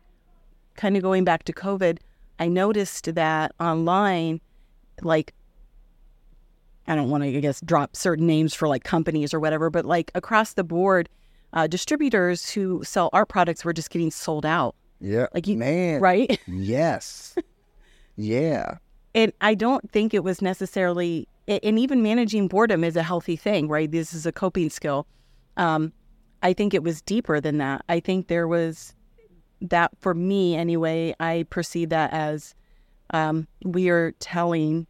kind 0.76 0.96
of 0.96 1.02
going 1.02 1.24
back 1.24 1.44
to 1.44 1.52
COVID, 1.52 1.98
I 2.38 2.48
noticed 2.48 3.14
that 3.14 3.52
online, 3.60 4.40
like, 5.02 5.34
I 6.86 6.96
don't 6.96 7.10
want 7.10 7.24
to, 7.24 7.36
I 7.36 7.40
guess, 7.40 7.60
drop 7.60 7.94
certain 7.94 8.26
names 8.26 8.54
for 8.54 8.68
like 8.68 8.84
companies 8.84 9.32
or 9.32 9.40
whatever, 9.40 9.70
but 9.70 9.84
like 9.84 10.10
across 10.14 10.54
the 10.54 10.64
board, 10.64 11.08
uh, 11.52 11.66
distributors 11.66 12.50
who 12.50 12.82
sell 12.84 13.10
art 13.12 13.28
products 13.28 13.64
were 13.64 13.72
just 13.72 13.90
getting 13.90 14.10
sold 14.10 14.44
out. 14.44 14.74
Yeah, 15.00 15.26
like 15.34 15.46
you, 15.46 15.56
man, 15.56 16.00
right? 16.00 16.40
yes, 16.46 17.36
yeah 18.16 18.78
and 19.14 19.32
I 19.40 19.54
don't 19.54 19.90
think 19.90 20.14
it 20.14 20.24
was 20.24 20.42
necessarily, 20.42 21.28
and 21.46 21.78
even 21.78 22.02
managing 22.02 22.48
boredom 22.48 22.84
is 22.84 22.96
a 22.96 23.02
healthy 23.02 23.36
thing, 23.36 23.68
right? 23.68 23.90
This 23.90 24.12
is 24.12 24.26
a 24.26 24.32
coping 24.32 24.70
skill. 24.70 25.06
Um, 25.56 25.92
I 26.42 26.52
think 26.52 26.74
it 26.74 26.82
was 26.82 27.00
deeper 27.00 27.40
than 27.40 27.58
that. 27.58 27.84
I 27.88 28.00
think 28.00 28.28
there 28.28 28.48
was 28.48 28.94
that 29.60 29.92
for 30.00 30.14
me 30.14 30.56
anyway. 30.56 31.14
I 31.20 31.46
perceive 31.48 31.88
that 31.90 32.12
as 32.12 32.54
um, 33.10 33.46
we 33.64 33.88
are 33.88 34.12
telling 34.18 34.86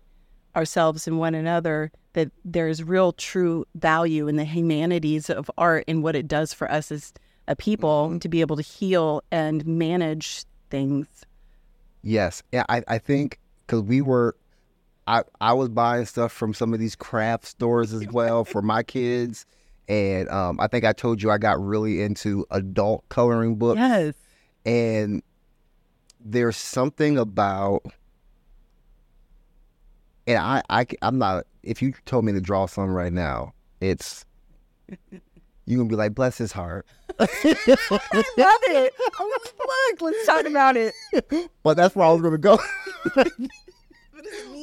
ourselves 0.56 1.06
and 1.06 1.18
one 1.18 1.34
another 1.34 1.92
that 2.14 2.30
there's 2.44 2.82
real 2.82 3.12
true 3.12 3.66
value 3.74 4.28
in 4.28 4.36
the 4.36 4.44
humanities 4.44 5.28
of 5.28 5.50
art 5.58 5.84
and 5.88 6.02
what 6.02 6.16
it 6.16 6.28
does 6.28 6.52
for 6.54 6.70
us 6.70 6.90
as 6.90 7.12
a 7.46 7.56
people 7.56 8.08
Mm-hmm. 8.08 8.18
to 8.18 8.28
be 8.28 8.40
able 8.40 8.56
to 8.56 8.62
heal 8.62 9.22
and 9.30 9.66
manage 9.66 10.44
things. 10.70 11.06
Yes, 12.02 12.42
yeah, 12.52 12.64
I, 12.68 12.82
I 12.88 12.98
think 12.98 13.38
because 13.66 13.82
we 13.82 14.00
were, 14.02 14.36
I 15.06 15.22
I 15.40 15.52
was 15.52 15.68
buying 15.68 16.06
stuff 16.06 16.32
from 16.32 16.54
some 16.54 16.72
of 16.74 16.80
these 16.80 16.96
craft 16.96 17.46
stores 17.46 17.92
as 17.92 18.06
well 18.08 18.44
for 18.44 18.62
my 18.62 18.82
kids, 18.82 19.46
and 19.88 20.28
um, 20.28 20.58
I 20.60 20.66
think 20.66 20.84
I 20.84 20.92
told 20.92 21.22
you 21.22 21.30
I 21.30 21.38
got 21.38 21.60
really 21.60 22.02
into 22.02 22.46
adult 22.50 23.08
coloring 23.08 23.56
books, 23.56 23.78
Yes. 23.78 24.14
and 24.64 25.22
there's 26.24 26.56
something 26.56 27.18
about, 27.18 27.82
and 30.26 30.38
I 30.38 30.62
I 30.70 30.86
I'm 31.02 31.18
not. 31.18 31.44
If 31.62 31.82
you 31.82 31.92
told 32.06 32.24
me 32.24 32.32
to 32.32 32.40
draw 32.40 32.66
some 32.66 32.90
right 32.94 33.12
now, 33.12 33.52
it's 33.80 34.24
you 35.66 35.76
gonna 35.76 35.88
be 35.88 35.96
like, 35.96 36.14
bless 36.14 36.38
his 36.38 36.52
heart. 36.52 36.86
I 37.18 37.26
love 37.26 38.60
it. 38.66 38.92
Look, 39.18 40.00
let's 40.02 40.26
talk 40.26 40.44
about 40.46 40.76
it. 40.76 40.94
But 41.62 41.76
that's 41.76 41.94
where 41.94 42.06
I 42.06 42.12
was 42.12 42.22
gonna 42.22 42.38
go. 42.38 42.58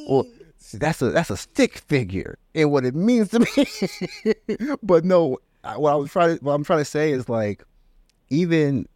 Well, 0.08 0.26
see, 0.58 0.78
that's 0.78 1.00
a 1.02 1.10
that's 1.10 1.30
a 1.30 1.36
stick 1.36 1.78
figure 1.78 2.38
and 2.54 2.70
what 2.72 2.84
it 2.84 2.94
means 2.94 3.28
to 3.30 3.38
me. 3.40 4.34
but 4.82 5.04
no, 5.04 5.38
I- 5.62 5.78
what 5.78 5.92
I 5.92 5.96
was 5.96 6.10
trying 6.10 6.38
to 6.38 6.44
what 6.44 6.52
I'm 6.52 6.64
trying 6.64 6.80
to 6.80 6.84
say 6.84 7.12
is 7.12 7.28
like, 7.28 7.62
even 8.30 8.86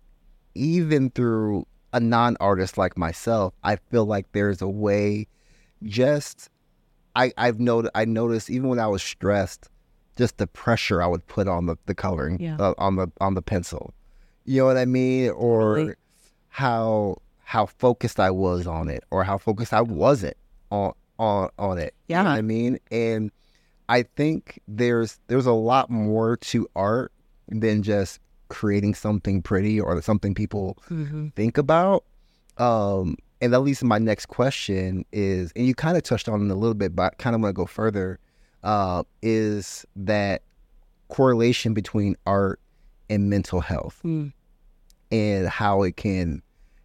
even 0.55 1.11
through 1.11 1.67
a 1.93 2.01
non-artist 2.01 2.77
like 2.79 2.99
myself, 2.99 3.55
I 3.63 3.77
feel 3.77 4.05
like 4.07 4.27
there's 4.33 4.61
a 4.61 4.69
way. 4.69 5.29
Just 5.85 6.49
I 7.15 7.33
I've 7.37 7.61
noted 7.61 7.91
I 7.95 8.05
noticed 8.07 8.51
even 8.51 8.69
when 8.69 8.81
I 8.81 8.89
was 8.89 9.03
stressed, 9.03 9.69
just 10.17 10.39
the 10.39 10.47
pressure 10.47 11.03
I 11.03 11.07
would 11.07 11.27
put 11.27 11.47
on 11.49 11.67
the 11.67 11.77
the 11.87 11.95
coloring 11.95 12.39
Yeah. 12.41 12.57
uh, 12.59 12.75
on 12.79 12.97
the 12.97 13.11
on 13.21 13.35
the 13.35 13.43
pencil. 13.43 13.93
You 14.45 14.61
know 14.63 14.67
what 14.67 14.77
I 14.79 14.85
mean? 14.85 15.31
Or 15.31 15.75
Totally. 15.77 15.95
how 16.49 17.17
how 17.45 17.67
focused 17.67 18.19
I 18.21 18.31
was 18.31 18.67
on 18.67 18.89
it, 18.89 19.05
or 19.11 19.25
how 19.25 19.39
focused 19.39 19.73
I 19.73 19.81
wasn't 19.83 20.37
on 20.71 20.93
on 21.19 21.51
on 21.59 21.79
it. 21.79 21.95
You 22.09 22.17
know 22.17 22.23
Yeah. 22.23 22.29
what 22.31 22.39
I 22.39 22.43
mean? 22.43 22.79
And 22.91 23.31
I 23.89 24.03
think 24.03 24.61
there's 24.67 25.19
there's 25.29 25.47
a 25.47 25.53
lot 25.53 25.91
more 25.91 26.37
to 26.39 26.69
art 26.75 27.13
than 27.49 27.83
just 27.83 28.21
creating 28.49 28.95
something 28.95 29.43
pretty 29.43 29.81
or 29.81 30.01
something 30.03 30.35
people 30.35 30.77
Mm-hmm. 30.91 31.29
think 31.37 31.59
about. 31.59 32.05
Um, 32.59 33.17
and 33.41 33.53
that 33.53 33.61
leads 33.61 33.81
to 33.81 33.85
my 33.85 33.99
next 33.99 34.27
question 34.27 35.05
is, 35.13 35.53
and 35.55 35.67
you 35.67 35.75
kind 35.75 35.97
of 35.97 36.03
touched 36.03 36.29
on 36.29 36.49
it 36.49 36.51
a 36.51 36.55
little 36.55 36.75
bit, 36.75 36.97
but 36.97 37.03
I 37.13 37.17
kind 37.17 37.35
of 37.37 37.43
want 37.43 37.55
to 37.55 37.57
go 37.61 37.67
further. 37.67 38.19
Uh, 38.63 39.03
is 39.23 39.85
that 39.95 40.43
correlation 41.09 41.73
between 41.75 42.17
art 42.27 42.59
and 43.09 43.31
mental 43.31 43.61
health 43.61 44.01
Mm. 44.05 44.33
and 45.13 45.49
how 45.49 45.83
it 45.83 45.97
can 45.97 46.43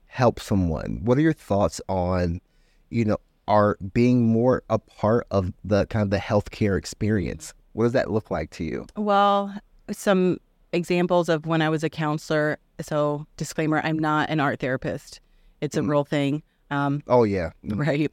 help 0.07 0.39
someone? 0.39 1.01
What 1.03 1.17
are 1.17 1.21
your 1.21 1.33
thoughts 1.33 1.81
on, 1.89 2.41
you 2.89 3.05
know, 3.05 3.17
art 3.47 3.93
being 3.93 4.27
more 4.27 4.63
a 4.69 4.77
part 4.77 5.25
of 5.31 5.51
the 5.63 5.85
kind 5.87 6.03
of 6.03 6.09
the 6.11 6.17
healthcare 6.19 6.77
experience? 6.77 7.53
What 7.73 7.85
does 7.85 7.93
that 7.93 8.11
look 8.11 8.29
like 8.29 8.51
to 8.51 8.63
you? 8.63 8.85
Well, 8.95 9.55
some 9.91 10.37
examples 10.73 11.29
of 11.29 11.45
when 11.45 11.61
I 11.61 11.69
was 11.69 11.83
a 11.83 11.89
counselor. 11.89 12.59
So, 12.81 13.25
disclaimer: 13.37 13.81
I'm 13.83 13.97
not 13.99 14.29
an 14.29 14.39
art 14.39 14.59
therapist. 14.59 15.19
It's 15.61 15.77
a 15.77 15.81
Mm. 15.81 15.89
real 15.89 16.03
thing, 16.03 16.43
um, 16.69 17.03
Oh 17.07 17.23
yeah, 17.23 17.51
right? 17.63 18.11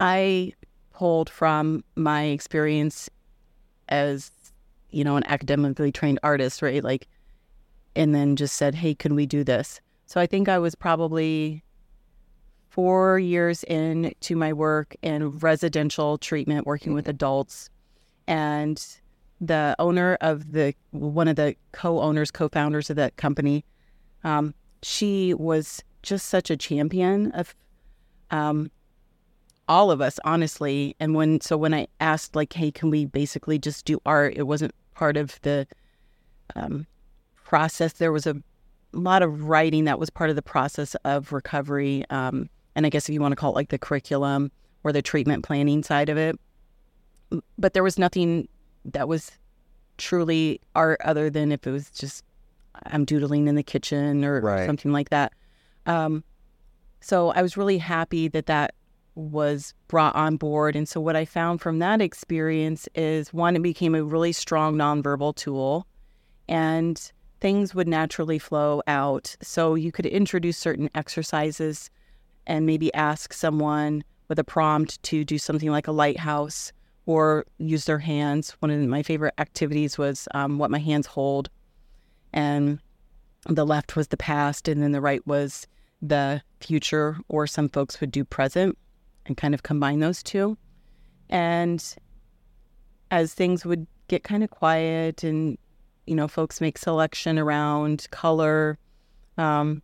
I 0.00 0.52
pulled 0.94 1.28
from 1.28 1.84
my 1.96 2.24
experience 2.24 3.10
as, 3.88 4.30
you 4.90 5.04
know, 5.04 5.16
an 5.16 5.24
academically 5.26 5.92
trained 5.92 6.20
artist, 6.22 6.62
right? 6.62 6.82
Like, 6.82 7.06
and 7.94 8.14
then 8.14 8.36
just 8.36 8.56
said, 8.56 8.74
"Hey, 8.76 8.94
can 8.94 9.14
we 9.14 9.26
do 9.26 9.44
this?" 9.44 9.80
So 10.06 10.20
I 10.20 10.26
think 10.26 10.48
I 10.48 10.58
was 10.58 10.74
probably 10.74 11.62
four 12.70 13.18
years 13.18 13.62
into 13.64 14.34
my 14.34 14.52
work 14.52 14.96
in 15.02 15.30
residential 15.38 16.18
treatment, 16.18 16.66
working 16.66 16.94
with 16.94 17.08
adults, 17.08 17.70
and 18.26 18.84
the 19.40 19.76
owner 19.78 20.16
of 20.20 20.52
the 20.52 20.74
one 20.90 21.28
of 21.28 21.36
the 21.36 21.54
co-owners, 21.72 22.30
co-founders 22.30 22.90
of 22.90 22.96
that 22.96 23.16
company, 23.16 23.64
um, 24.24 24.54
she 24.82 25.34
was 25.34 25.82
just 26.02 26.28
such 26.28 26.50
a 26.50 26.56
champion 26.56 27.30
of 27.32 27.54
um, 28.30 28.70
all 29.68 29.90
of 29.90 30.00
us, 30.00 30.18
honestly. 30.24 30.94
And 31.00 31.14
when 31.14 31.40
so 31.40 31.56
when 31.56 31.72
I 31.74 31.86
asked 32.00 32.36
like, 32.36 32.52
"Hey, 32.52 32.70
can 32.70 32.90
we 32.90 33.06
basically 33.06 33.58
just 33.58 33.84
do 33.84 34.00
art?" 34.06 34.34
It 34.36 34.44
wasn't 34.44 34.74
part 34.94 35.16
of 35.16 35.40
the 35.42 35.66
um, 36.54 36.86
process. 37.44 37.94
There 37.94 38.12
was 38.12 38.26
a 38.26 38.36
lot 38.92 39.22
of 39.22 39.44
writing 39.48 39.84
that 39.84 39.98
was 39.98 40.10
part 40.10 40.30
of 40.30 40.36
the 40.36 40.42
process 40.42 40.94
of 41.04 41.32
recovery. 41.32 42.04
Um, 42.10 42.48
and 42.76 42.86
I 42.86 42.88
guess 42.90 43.08
if 43.08 43.12
you 43.12 43.20
want 43.20 43.32
to 43.32 43.36
call 43.36 43.52
it 43.52 43.56
like 43.56 43.70
the 43.70 43.78
curriculum 43.78 44.50
or 44.84 44.92
the 44.92 45.02
treatment 45.02 45.44
planning 45.44 45.82
side 45.82 46.08
of 46.08 46.16
it, 46.16 46.38
but 47.58 47.72
there 47.74 47.82
was 47.82 47.98
nothing 47.98 48.48
that 48.84 49.08
was 49.08 49.32
truly 49.96 50.60
art 50.74 51.00
other 51.04 51.30
than 51.30 51.52
if 51.52 51.66
it 51.66 51.70
was 51.70 51.90
just 51.90 52.24
I'm 52.86 53.04
doodling 53.04 53.46
in 53.48 53.54
the 53.54 53.62
kitchen 53.62 54.24
or 54.24 54.40
Right. 54.40 54.66
something 54.66 54.92
like 54.92 55.10
that. 55.10 55.32
Um, 55.86 56.24
so 57.00 57.30
I 57.30 57.42
was 57.42 57.56
really 57.56 57.78
happy 57.78 58.28
that 58.28 58.46
that 58.46 58.74
was 59.14 59.74
brought 59.88 60.14
on 60.16 60.36
board. 60.36 60.76
And 60.76 60.88
so 60.88 61.00
what 61.00 61.16
I 61.16 61.24
found 61.24 61.60
from 61.60 61.78
that 61.78 62.00
experience 62.00 62.88
is 62.94 63.32
one, 63.32 63.56
it 63.56 63.62
became 63.62 63.94
a 63.94 64.04
really 64.04 64.32
strong 64.32 64.76
nonverbal 64.76 65.34
tool, 65.36 65.86
and 66.48 67.12
things 67.40 67.74
would 67.74 67.88
naturally 67.88 68.38
flow 68.38 68.82
out. 68.86 69.36
So 69.40 69.74
you 69.74 69.92
could 69.92 70.06
introduce 70.06 70.58
certain 70.58 70.90
exercises 70.94 71.90
and 72.46 72.66
maybe 72.66 72.92
ask 72.94 73.32
someone 73.32 74.04
with 74.28 74.38
a 74.38 74.44
prompt 74.44 75.02
to 75.04 75.24
do 75.24 75.38
something 75.38 75.70
like 75.70 75.86
a 75.86 75.92
lighthouse 75.92 76.72
or 77.06 77.44
use 77.58 77.84
their 77.84 77.98
hands. 77.98 78.50
One 78.60 78.70
of 78.70 78.80
my 78.80 79.02
favorite 79.02 79.34
activities 79.38 79.98
was 79.98 80.26
um, 80.34 80.58
what 80.58 80.70
my 80.70 80.78
hands 80.78 81.06
hold. 81.06 81.50
And 82.32 82.80
the 83.46 83.66
left 83.66 83.94
was 83.94 84.08
the 84.08 84.16
past, 84.16 84.68
and 84.68 84.82
then 84.82 84.92
the 84.92 85.00
right 85.00 85.24
was 85.26 85.66
the 86.00 86.42
future, 86.60 87.18
or 87.28 87.46
some 87.46 87.68
folks 87.68 88.00
would 88.00 88.10
do 88.10 88.24
present 88.24 88.76
and 89.26 89.36
kind 89.36 89.54
of 89.54 89.62
combine 89.62 90.00
those 90.00 90.22
two. 90.22 90.56
And 91.30 91.82
as 93.10 93.34
things 93.34 93.64
would 93.64 93.86
get 94.08 94.24
kind 94.24 94.44
of 94.44 94.50
quiet 94.50 95.24
and, 95.24 95.56
you 96.06 96.14
know, 96.14 96.28
folks 96.28 96.60
make 96.60 96.78
selection 96.78 97.38
around 97.38 98.06
color 98.10 98.78
um, 99.38 99.82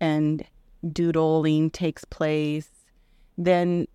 and 0.00 0.44
doodling 0.92 1.70
takes 1.70 2.04
place, 2.04 2.68
then 3.38 3.86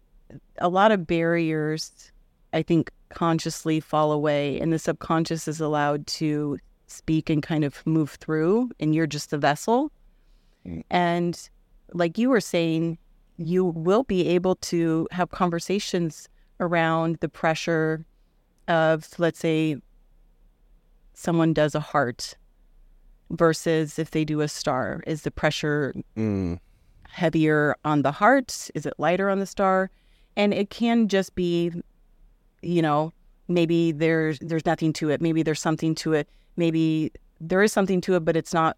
a 0.57 0.69
lot 0.69 0.91
of 0.91 1.05
barriers, 1.05 2.11
I 2.53 2.63
think, 2.63 2.91
consciously 3.09 3.79
fall 3.79 4.11
away, 4.11 4.59
and 4.59 4.73
the 4.73 4.79
subconscious 4.79 5.47
is 5.47 5.61
allowed 5.61 6.05
to 6.07 6.57
speak 6.87 7.29
and 7.29 7.43
kind 7.43 7.63
of 7.63 7.85
move 7.85 8.11
through, 8.11 8.71
and 8.79 8.95
you're 8.95 9.07
just 9.07 9.29
the 9.29 9.37
vessel. 9.37 9.91
Mm. 10.65 10.83
And 10.89 11.49
like 11.93 12.17
you 12.17 12.29
were 12.29 12.41
saying, 12.41 12.97
you 13.37 13.65
will 13.65 14.03
be 14.03 14.27
able 14.27 14.55
to 14.55 15.07
have 15.11 15.29
conversations 15.29 16.27
around 16.59 17.17
the 17.21 17.29
pressure 17.29 18.05
of, 18.67 19.07
let's 19.17 19.39
say, 19.39 19.77
someone 21.13 21.53
does 21.53 21.75
a 21.75 21.79
heart 21.79 22.35
versus 23.29 23.99
if 23.99 24.11
they 24.11 24.25
do 24.25 24.41
a 24.41 24.47
star. 24.47 25.03
Is 25.05 25.21
the 25.21 25.31
pressure 25.31 25.93
Mm, 26.15 26.59
heavier 27.09 27.75
on 27.85 28.01
the 28.01 28.11
heart? 28.11 28.69
Is 28.75 28.85
it 28.85 28.93
lighter 28.97 29.29
on 29.29 29.39
the 29.39 29.45
star? 29.45 29.89
And 30.35 30.53
it 30.53 30.69
can 30.69 31.07
just 31.07 31.35
be, 31.35 31.71
you 32.61 32.81
know, 32.81 33.13
maybe 33.47 33.91
there's 33.91 34.39
there's 34.39 34.65
nothing 34.65 34.93
to 34.93 35.09
it. 35.09 35.21
Maybe 35.21 35.43
there's 35.43 35.61
something 35.61 35.95
to 35.95 36.13
it. 36.13 36.29
Maybe 36.55 37.11
there 37.39 37.61
is 37.61 37.71
something 37.71 38.01
to 38.01 38.15
it, 38.15 38.25
but 38.25 38.35
it's 38.35 38.53
not 38.53 38.77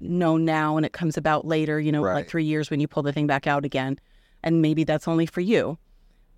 known 0.00 0.44
now 0.44 0.76
and 0.76 0.84
it 0.84 0.92
comes 0.92 1.16
about 1.16 1.46
later, 1.46 1.80
you 1.80 1.90
know, 1.92 2.02
like 2.02 2.28
three 2.28 2.44
years 2.44 2.70
when 2.70 2.80
you 2.80 2.88
pull 2.88 3.02
the 3.02 3.12
thing 3.12 3.26
back 3.26 3.46
out 3.46 3.64
again. 3.64 3.98
And 4.42 4.62
maybe 4.62 4.84
that's 4.84 5.08
only 5.08 5.26
for 5.26 5.40
you. 5.40 5.78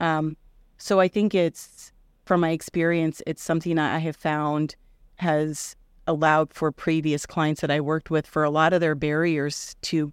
Um, 0.00 0.36
so 0.78 1.00
I 1.00 1.08
think 1.08 1.34
it's 1.34 1.92
from 2.24 2.40
my 2.40 2.50
experience, 2.50 3.22
it's 3.26 3.42
something 3.42 3.78
I 3.78 3.98
have 3.98 4.16
found 4.16 4.76
has 5.16 5.76
allowed 6.06 6.52
for 6.52 6.70
previous 6.72 7.26
clients 7.26 7.60
that 7.60 7.70
I 7.70 7.80
worked 7.80 8.10
with 8.10 8.26
for 8.26 8.44
a 8.44 8.50
lot 8.50 8.72
of 8.72 8.80
their 8.80 8.94
barriers 8.94 9.76
to 9.82 10.12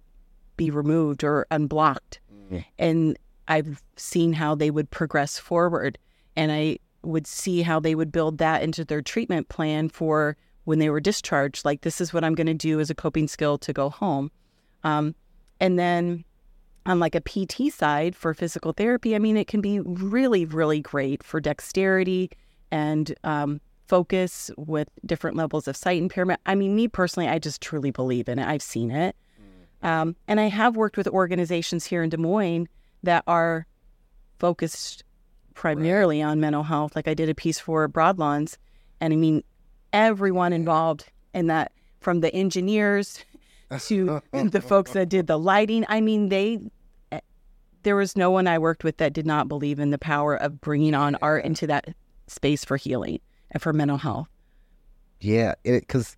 be 0.56 0.70
removed 0.70 1.22
or 1.22 1.46
unblocked. 1.50 2.20
Mm. 2.50 2.64
And 2.78 3.18
I've 3.48 3.82
seen 3.96 4.32
how 4.32 4.54
they 4.54 4.70
would 4.70 4.90
progress 4.90 5.38
forward. 5.38 5.98
And 6.36 6.50
I 6.50 6.78
would 7.02 7.26
see 7.26 7.62
how 7.62 7.80
they 7.80 7.94
would 7.94 8.12
build 8.12 8.38
that 8.38 8.62
into 8.62 8.84
their 8.84 9.02
treatment 9.02 9.48
plan 9.48 9.88
for 9.88 10.36
when 10.66 10.78
they 10.78 10.90
were 10.90 11.00
discharged. 11.00 11.64
Like, 11.64 11.80
this 11.80 12.00
is 12.00 12.12
what 12.12 12.22
I'm 12.22 12.34
going 12.34 12.46
to 12.46 12.54
do 12.54 12.78
as 12.78 12.90
a 12.90 12.94
coping 12.94 13.28
skill 13.28 13.56
to 13.58 13.72
go 13.72 13.88
home. 13.88 14.30
Um, 14.84 15.14
and 15.58 15.78
then 15.78 16.24
on 16.84 17.00
like 17.00 17.14
a 17.14 17.20
PT 17.20 17.72
side 17.72 18.14
for 18.14 18.34
physical 18.34 18.72
therapy, 18.72 19.14
I 19.14 19.18
mean, 19.18 19.36
it 19.36 19.46
can 19.46 19.60
be 19.60 19.80
really, 19.80 20.44
really 20.44 20.80
great 20.80 21.22
for 21.22 21.40
dexterity 21.40 22.30
and 22.70 23.14
um, 23.24 23.60
focus 23.86 24.50
with 24.56 24.88
different 25.04 25.36
levels 25.36 25.68
of 25.68 25.76
sight 25.76 26.02
impairment. 26.02 26.40
I 26.46 26.54
mean, 26.54 26.74
me 26.74 26.88
personally, 26.88 27.28
I 27.28 27.38
just 27.38 27.60
truly 27.62 27.90
believe 27.90 28.28
in 28.28 28.38
it. 28.38 28.46
I've 28.46 28.62
seen 28.62 28.90
it. 28.90 29.16
Um, 29.82 30.16
and 30.26 30.40
I 30.40 30.48
have 30.48 30.76
worked 30.76 30.96
with 30.96 31.06
organizations 31.06 31.84
here 31.84 32.02
in 32.02 32.10
Des 32.10 32.16
Moines 32.16 32.66
that 33.02 33.22
are 33.26 33.66
focused 34.38 35.04
primarily 35.54 36.20
on 36.20 36.40
mental 36.40 36.64
health. 36.64 36.96
Like 36.96 37.06
I 37.06 37.14
did 37.14 37.28
a 37.28 37.34
piece 37.34 37.60
for 37.60 37.88
Broadlawns, 37.88 38.56
and 39.00 39.12
I 39.12 39.16
mean, 39.16 39.44
everyone 39.96 40.52
involved 40.52 41.06
in 41.32 41.46
that, 41.46 41.72
from 42.00 42.20
the 42.20 42.32
engineers 42.34 43.24
to 43.80 44.20
the 44.32 44.60
folks 44.60 44.92
that 44.92 45.08
did 45.08 45.26
the 45.26 45.38
lighting. 45.38 45.84
I 45.88 46.00
mean, 46.00 46.28
they 46.28 46.60
eh, 47.12 47.20
there 47.82 47.96
was 47.96 48.16
no 48.16 48.30
one 48.30 48.46
I 48.46 48.58
worked 48.58 48.84
with 48.84 48.98
that 48.98 49.12
did 49.12 49.26
not 49.26 49.48
believe 49.48 49.80
in 49.80 49.90
the 49.90 49.98
power 49.98 50.36
of 50.36 50.60
bringing 50.60 50.94
on 50.94 51.16
art 51.22 51.44
into 51.44 51.66
that 51.68 51.94
space 52.26 52.64
for 52.64 52.76
healing 52.76 53.20
and 53.50 53.62
for 53.62 53.72
mental 53.72 53.96
health. 53.96 54.28
Yeah, 55.20 55.54
because 55.64 56.16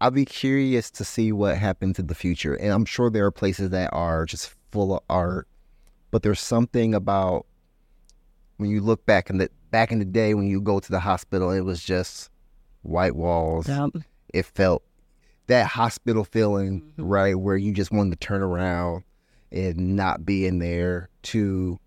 I'll 0.00 0.10
be 0.10 0.24
curious 0.24 0.90
to 0.92 1.04
see 1.04 1.30
what 1.30 1.56
happens 1.56 1.98
in 1.98 2.08
the 2.08 2.14
future, 2.14 2.54
and 2.54 2.72
I'm 2.72 2.84
sure 2.84 3.08
there 3.08 3.24
are 3.24 3.30
places 3.30 3.70
that 3.70 3.90
are 3.92 4.26
just 4.26 4.54
full 4.72 4.96
of 4.96 5.02
art, 5.08 5.46
but 6.10 6.22
there's 6.22 6.40
something 6.40 6.92
about 6.92 7.46
when 8.56 8.68
you 8.68 8.80
look 8.80 9.06
back 9.06 9.30
in 9.30 9.38
the 9.38 9.48
back 9.70 9.92
in 9.92 10.00
the 10.00 10.04
day 10.04 10.34
when 10.34 10.48
you 10.48 10.60
go 10.60 10.80
to 10.80 10.90
the 10.90 10.98
hospital, 10.98 11.50
it 11.50 11.60
was 11.60 11.84
just 11.84 12.30
white 12.82 13.14
walls. 13.16 13.68
Yep. 13.68 13.90
It 14.32 14.44
felt 14.46 14.82
that 15.46 15.66
hospital 15.66 16.24
feeling, 16.24 16.80
Mm-hmm. 16.82 17.02
right, 17.04 17.34
where 17.38 17.56
you 17.56 17.72
just 17.72 17.90
wanted 17.90 18.20
to 18.20 18.26
turn 18.26 18.42
around 18.42 19.04
and 19.50 19.96
not 19.96 20.24
be 20.26 20.46
in 20.46 20.58
there 20.58 21.08
to 21.22 21.78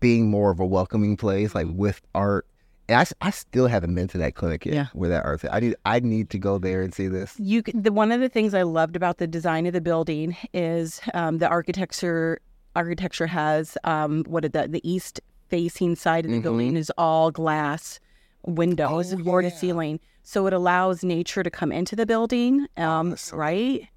being 0.00 0.30
more 0.30 0.50
of 0.50 0.60
a 0.60 0.66
welcoming 0.66 1.16
place, 1.16 1.54
like 1.54 1.66
with 1.70 2.00
art. 2.14 2.46
And 2.88 2.98
I, 3.00 3.26
I 3.26 3.30
still 3.30 3.66
haven't 3.66 3.94
been 3.94 4.08
to 4.08 4.18
that 4.18 4.34
clinic 4.34 4.66
yet 4.66 4.74
Yeah. 4.74 4.86
where 4.92 5.08
that 5.10 5.24
art. 5.24 5.42
I 5.50 5.60
need 5.60 5.74
I 5.86 6.00
need 6.00 6.30
to 6.30 6.38
go 6.38 6.58
there 6.58 6.82
and 6.82 6.94
see 6.94 7.08
this. 7.08 7.34
You 7.38 7.62
the 7.62 7.90
one 7.92 8.12
of 8.12 8.20
the 8.20 8.28
things 8.28 8.52
I 8.54 8.62
loved 8.62 8.94
about 8.94 9.18
the 9.18 9.26
design 9.26 9.66
of 9.66 9.72
the 9.72 9.80
building 9.80 10.36
is 10.52 11.00
um, 11.14 11.38
the 11.38 11.48
architecture. 11.48 12.40
Architecture 12.76 13.26
has 13.28 13.78
um, 13.84 14.24
what 14.28 14.50
that? 14.52 14.72
The 14.72 14.88
east 14.88 15.20
facing 15.48 15.96
side 15.96 16.24
of 16.26 16.30
the 16.32 16.40
building 16.40 16.76
is 16.76 16.90
all 16.98 17.30
glass 17.30 18.00
windows, 18.44 19.12
Oh, 19.12 19.18
floor 19.18 19.42
to 19.42 19.50
ceiling, 19.50 20.00
so 20.22 20.46
it 20.46 20.52
allows 20.52 21.02
nature 21.02 21.42
to 21.42 21.50
come 21.50 21.72
into 21.72 21.96
the 21.96 22.06
building, 22.06 22.66
um, 22.76 23.10
that's 23.10 23.28
so 23.28 23.36
right? 23.36 23.88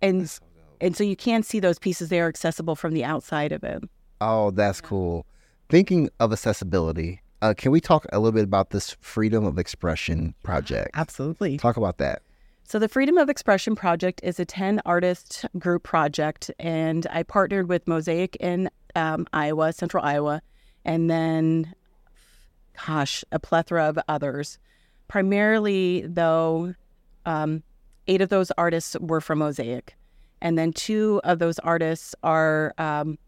And 0.00 0.30
and 0.80 0.96
so 0.96 1.04
you 1.04 1.16
can 1.16 1.42
see 1.42 1.60
those 1.60 1.78
pieces. 1.78 2.08
They 2.08 2.20
are 2.20 2.28
accessible 2.28 2.74
from 2.74 2.92
the 2.92 3.04
outside 3.04 3.52
of 3.52 3.62
it. 3.62 3.84
Oh, 4.20 4.50
that's 4.50 4.80
cool. 4.80 5.26
Thinking 5.68 6.10
of 6.20 6.32
accessibility, 6.32 7.22
uh, 7.40 7.54
can 7.56 7.72
we 7.72 7.80
talk 7.80 8.06
a 8.12 8.18
little 8.18 8.32
bit 8.32 8.44
about 8.44 8.70
this 8.70 8.96
freedom 9.00 9.44
of 9.44 9.58
expression 9.58 10.34
project? 10.42 10.90
Absolutely. 10.94 11.56
Talk 11.56 11.76
about 11.76 11.98
that. 11.98 12.22
So, 12.64 12.78
the 12.78 12.88
Freedom 12.88 13.18
of 13.18 13.28
Expression 13.28 13.74
Project 13.74 14.20
is 14.22 14.38
a 14.38 14.44
10 14.44 14.80
artist 14.86 15.44
group 15.58 15.82
project, 15.82 16.50
and 16.58 17.06
I 17.10 17.22
partnered 17.24 17.68
with 17.68 17.86
Mosaic 17.88 18.36
in 18.36 18.70
um, 18.94 19.26
Iowa, 19.32 19.72
central 19.72 20.04
Iowa, 20.04 20.40
and 20.84 21.10
then, 21.10 21.74
gosh, 22.86 23.24
a 23.32 23.38
plethora 23.38 23.84
of 23.88 23.98
others. 24.08 24.58
Primarily, 25.08 26.06
though, 26.06 26.74
um, 27.26 27.62
eight 28.06 28.20
of 28.20 28.28
those 28.28 28.50
artists 28.52 28.96
were 29.00 29.20
from 29.20 29.38
Mosaic, 29.38 29.94
and 30.40 30.58
then 30.58 30.72
two 30.72 31.20
of 31.24 31.38
those 31.38 31.58
artists 31.60 32.14
are 32.22 32.74
um, 32.78 33.18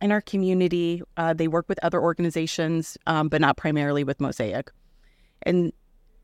in 0.00 0.12
our 0.12 0.20
community. 0.20 1.02
Uh, 1.16 1.32
they 1.32 1.48
work 1.48 1.68
with 1.68 1.78
other 1.82 2.00
organizations, 2.00 2.98
um, 3.06 3.28
but 3.28 3.40
not 3.40 3.56
primarily 3.56 4.04
with 4.04 4.20
Mosaic. 4.20 4.70
And 5.42 5.72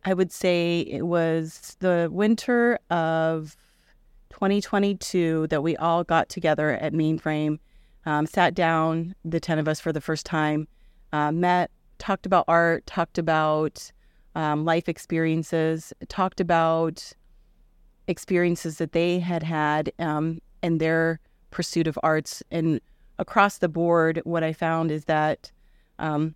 I 0.04 0.14
would 0.14 0.32
say 0.32 0.80
it 0.80 1.02
was 1.02 1.76
the 1.80 2.08
winter 2.10 2.78
of 2.90 3.56
2022 4.30 5.48
that 5.48 5.62
we 5.62 5.76
all 5.76 6.04
got 6.04 6.28
together 6.28 6.70
at 6.70 6.92
Mainframe, 6.92 7.58
um, 8.06 8.26
sat 8.26 8.54
down, 8.54 9.14
the 9.24 9.40
10 9.40 9.58
of 9.58 9.68
us 9.68 9.80
for 9.80 9.92
the 9.92 10.00
first 10.00 10.24
time, 10.24 10.68
uh, 11.12 11.32
met, 11.32 11.70
talked 11.98 12.26
about 12.26 12.44
art, 12.48 12.86
talked 12.86 13.18
about 13.18 13.90
um, 14.34 14.64
life 14.64 14.88
experiences, 14.88 15.92
talked 16.08 16.40
about 16.40 17.12
experiences 18.06 18.78
that 18.78 18.92
they 18.92 19.18
had 19.18 19.42
had 19.42 19.92
um, 19.98 20.40
in 20.62 20.78
their 20.78 21.20
pursuit 21.50 21.86
of 21.86 21.98
arts. 22.02 22.42
And 22.50 22.80
across 23.18 23.58
the 23.58 23.68
board, 23.68 24.20
what 24.24 24.42
I 24.42 24.52
found 24.52 24.90
is 24.90 25.04
that 25.04 25.50
um, 25.98 26.34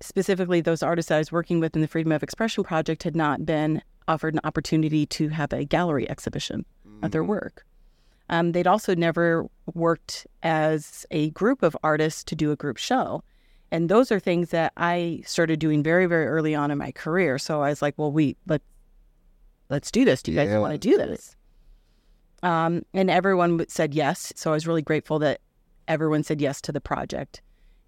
specifically 0.00 0.60
those 0.60 0.82
artists 0.82 1.10
I 1.10 1.18
was 1.18 1.32
working 1.32 1.60
with 1.60 1.74
in 1.74 1.82
the 1.82 1.88
Freedom 1.88 2.12
of 2.12 2.22
Expression 2.22 2.64
Project 2.64 3.02
had 3.02 3.16
not 3.16 3.44
been 3.44 3.82
offered 4.08 4.34
an 4.34 4.40
opportunity 4.44 5.06
to 5.06 5.28
have 5.28 5.52
a 5.52 5.64
gallery 5.64 6.08
exhibition 6.10 6.64
of 7.02 7.10
their 7.12 7.24
work. 7.24 7.64
Um, 8.28 8.52
they'd 8.52 8.66
also 8.66 8.94
never 8.94 9.48
worked 9.74 10.26
as 10.42 11.06
a 11.10 11.30
group 11.30 11.62
of 11.62 11.76
artists 11.82 12.24
to 12.24 12.36
do 12.36 12.52
a 12.52 12.56
group 12.56 12.76
show. 12.76 13.22
And 13.72 13.88
those 13.88 14.10
are 14.10 14.18
things 14.18 14.50
that 14.50 14.72
I 14.76 15.22
started 15.24 15.60
doing 15.60 15.82
very, 15.82 16.06
very 16.06 16.26
early 16.26 16.54
on 16.54 16.70
in 16.70 16.78
my 16.78 16.90
career. 16.92 17.38
So 17.38 17.62
I 17.62 17.70
was 17.70 17.80
like, 17.82 17.94
well, 17.96 18.10
we 18.10 18.36
let 18.46 18.62
let's 19.68 19.90
do 19.90 20.04
this. 20.04 20.22
Do 20.22 20.32
you 20.32 20.38
guys 20.38 20.48
Yeah, 20.48 20.58
want 20.58 20.72
to 20.72 20.78
do 20.78 20.96
this? 20.96 21.36
Um, 22.42 22.82
and 22.94 23.10
everyone 23.10 23.64
said 23.68 23.94
yes. 23.94 24.32
So 24.34 24.50
I 24.50 24.54
was 24.54 24.66
really 24.66 24.82
grateful 24.82 25.18
that 25.20 25.40
everyone 25.88 26.22
said 26.22 26.40
yes 26.40 26.60
to 26.62 26.72
the 26.72 26.80
project. 26.80 27.42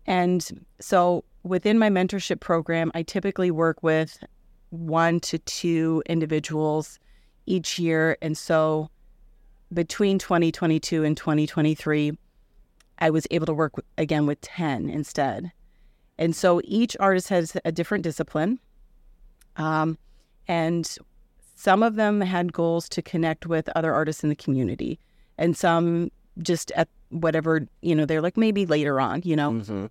And 0.06 0.64
so 0.80 1.24
within 1.42 1.78
my 1.78 1.88
mentorship 1.88 2.40
program, 2.40 2.92
I 2.94 3.02
typically 3.02 3.50
work 3.50 3.82
with 3.82 4.22
one 4.70 5.20
to 5.20 5.38
two 5.38 6.02
individuals 6.06 6.98
each 7.46 7.78
year. 7.78 8.16
And 8.22 8.36
so 8.36 8.90
between 9.72 10.18
2022 10.18 11.04
and 11.04 11.16
2023, 11.16 12.12
I 12.98 13.10
was 13.10 13.26
able 13.30 13.46
to 13.46 13.54
work 13.54 13.74
again 13.98 14.26
with 14.26 14.40
10 14.42 14.88
instead. 14.88 15.50
And 16.22 16.36
so 16.36 16.60
each 16.62 16.96
artist 17.00 17.28
has 17.30 17.56
a 17.64 17.72
different 17.72 18.04
discipline. 18.04 18.60
Um, 19.56 19.98
and 20.46 20.88
some 21.56 21.82
of 21.82 21.96
them 21.96 22.20
had 22.20 22.52
goals 22.52 22.88
to 22.90 23.02
connect 23.02 23.44
with 23.46 23.68
other 23.74 23.92
artists 23.92 24.22
in 24.22 24.28
the 24.28 24.36
community, 24.36 25.00
and 25.36 25.56
some 25.56 26.12
just 26.40 26.70
at 26.76 26.88
whatever, 27.08 27.66
you 27.80 27.96
know, 27.96 28.06
they're 28.06 28.22
like 28.22 28.36
maybe 28.36 28.66
later 28.66 29.00
on, 29.00 29.22
you 29.24 29.34
know. 29.34 29.50
Mm-hmm. 29.50 29.86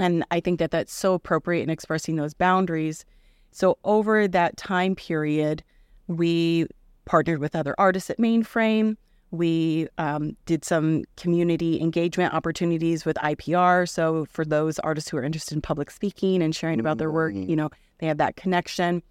And 0.00 0.24
I 0.32 0.40
think 0.40 0.58
that 0.58 0.72
that's 0.72 0.92
so 0.92 1.14
appropriate 1.14 1.62
in 1.62 1.70
expressing 1.70 2.16
those 2.16 2.34
boundaries. 2.34 3.04
So 3.52 3.78
over 3.84 4.26
that 4.26 4.56
time 4.56 4.96
period, 4.96 5.62
we 6.08 6.66
partnered 7.04 7.38
with 7.38 7.54
other 7.54 7.76
artists 7.78 8.10
at 8.10 8.18
Mainframe. 8.18 8.96
We 9.30 9.88
um, 9.98 10.36
did 10.46 10.64
some 10.64 11.04
community 11.16 11.80
engagement 11.80 12.32
opportunities 12.32 13.04
with 13.04 13.16
IPR. 13.16 13.88
So 13.88 14.26
for 14.26 14.44
those 14.44 14.78
artists 14.80 15.10
who 15.10 15.16
are 15.16 15.22
interested 15.22 15.54
in 15.54 15.62
public 15.62 15.90
speaking 15.90 16.42
and 16.42 16.54
sharing 16.54 16.80
about 16.80 16.98
their 16.98 17.10
work, 17.10 17.34
you 17.34 17.56
know, 17.56 17.70
they 17.98 18.06
have 18.06 18.18
that 18.18 18.36
connection. 18.36 19.02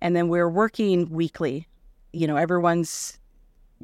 And 0.00 0.14
then 0.14 0.28
we're 0.28 0.48
working 0.48 1.10
weekly. 1.10 1.66
You 2.12 2.26
know, 2.26 2.36
everyone's 2.36 3.18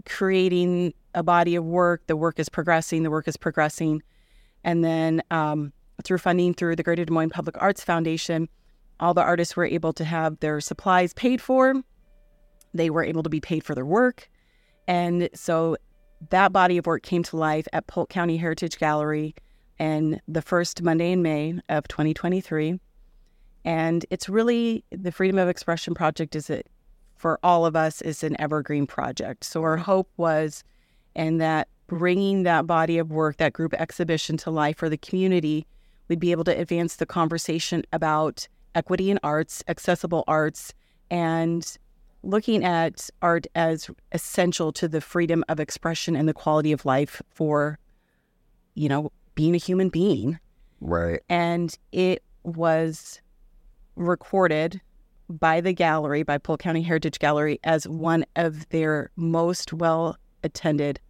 creating 0.06 0.94
a 1.14 1.22
body 1.22 1.54
of 1.54 1.64
work. 1.64 2.06
The 2.06 2.16
work 2.16 2.38
is 2.38 2.48
progressing. 2.48 3.02
The 3.02 3.10
work 3.10 3.28
is 3.28 3.36
progressing. 3.36 4.02
And 4.64 4.84
then 4.84 5.22
um, 5.30 5.72
through 6.04 6.18
funding 6.18 6.54
through 6.54 6.76
the 6.76 6.82
Greater 6.82 7.04
Des 7.04 7.12
Moines 7.12 7.30
Public 7.30 7.60
Arts 7.60 7.82
Foundation, 7.82 8.48
all 9.00 9.14
the 9.14 9.22
artists 9.22 9.56
were 9.56 9.66
able 9.66 9.92
to 9.94 10.04
have 10.04 10.38
their 10.40 10.60
supplies 10.60 11.12
paid 11.12 11.40
for. 11.40 11.74
They 12.72 12.88
were 12.88 13.04
able 13.04 13.22
to 13.22 13.30
be 13.30 13.40
paid 13.40 13.64
for 13.64 13.74
their 13.74 13.84
work. 13.84 14.30
And 14.86 15.28
so 15.34 15.76
that 16.30 16.52
body 16.52 16.78
of 16.78 16.86
work 16.86 17.02
came 17.02 17.22
to 17.24 17.36
life 17.36 17.66
at 17.72 17.86
Polk 17.86 18.08
County 18.08 18.36
Heritage 18.36 18.78
Gallery 18.78 19.34
and 19.78 20.20
the 20.28 20.42
first 20.42 20.82
Monday 20.82 21.12
in 21.12 21.22
May 21.22 21.54
of 21.68 21.88
2023. 21.88 22.78
And 23.64 24.06
it's 24.10 24.28
really 24.28 24.84
the 24.90 25.12
Freedom 25.12 25.38
of 25.38 25.48
Expression 25.48 25.94
Project 25.94 26.36
is 26.36 26.50
it 26.50 26.66
for 27.16 27.38
all 27.44 27.64
of 27.64 27.76
us 27.76 28.02
is 28.02 28.24
an 28.24 28.40
evergreen 28.40 28.86
project. 28.86 29.44
So 29.44 29.62
our 29.62 29.76
hope 29.76 30.10
was 30.16 30.64
and 31.14 31.40
that 31.40 31.68
bringing 31.86 32.42
that 32.42 32.66
body 32.66 32.98
of 32.98 33.12
work, 33.12 33.36
that 33.36 33.52
group 33.52 33.74
exhibition 33.74 34.36
to 34.38 34.50
life 34.50 34.76
for 34.76 34.88
the 34.88 34.96
community, 34.96 35.66
we'd 36.08 36.18
be 36.18 36.32
able 36.32 36.44
to 36.44 36.58
advance 36.58 36.96
the 36.96 37.06
conversation 37.06 37.84
about 37.92 38.48
equity 38.74 39.10
in 39.10 39.20
arts, 39.22 39.62
accessible 39.68 40.24
arts, 40.26 40.72
and 41.10 41.76
looking 42.22 42.64
at 42.64 43.08
art 43.20 43.46
as 43.54 43.90
essential 44.12 44.72
to 44.72 44.88
the 44.88 45.00
freedom 45.00 45.44
of 45.48 45.60
expression 45.60 46.16
and 46.16 46.28
the 46.28 46.34
quality 46.34 46.72
of 46.72 46.84
life 46.84 47.20
for, 47.30 47.78
you 48.74 48.88
know, 48.88 49.10
being 49.34 49.54
a 49.54 49.58
human 49.58 49.88
being. 49.88 50.38
Right. 50.80 51.20
And 51.28 51.76
it 51.92 52.22
was 52.44 53.20
recorded 53.96 54.80
by 55.28 55.60
the 55.60 55.72
gallery, 55.72 56.22
by 56.22 56.38
Polk 56.38 56.60
County 56.60 56.82
Heritage 56.82 57.18
Gallery, 57.18 57.58
as 57.64 57.86
one 57.88 58.24
of 58.36 58.68
their 58.70 59.10
most 59.16 59.72
well 59.72 60.16
attended 60.44 61.00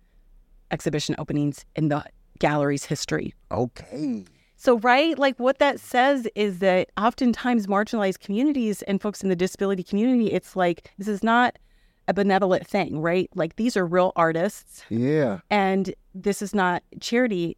exhibition 0.70 1.14
openings 1.18 1.64
in 1.76 1.88
the 1.88 2.04
gallery's 2.38 2.84
history. 2.84 3.34
Okay. 3.50 4.24
So, 4.62 4.78
right, 4.78 5.18
like 5.18 5.40
what 5.40 5.58
that 5.58 5.80
says 5.80 6.28
is 6.36 6.60
that 6.60 6.90
oftentimes 6.96 7.66
marginalized 7.66 8.20
communities 8.20 8.82
and 8.82 9.02
folks 9.02 9.20
in 9.20 9.28
the 9.28 9.34
disability 9.34 9.82
community, 9.82 10.30
it's 10.30 10.54
like 10.54 10.88
this 10.98 11.08
is 11.08 11.24
not 11.24 11.58
a 12.06 12.14
benevolent 12.14 12.64
thing, 12.64 13.00
right? 13.00 13.28
Like 13.34 13.56
these 13.56 13.76
are 13.76 13.84
real 13.84 14.12
artists 14.14 14.84
Yeah. 14.88 15.40
and 15.50 15.92
this 16.14 16.42
is 16.42 16.54
not 16.54 16.84
charity. 17.00 17.56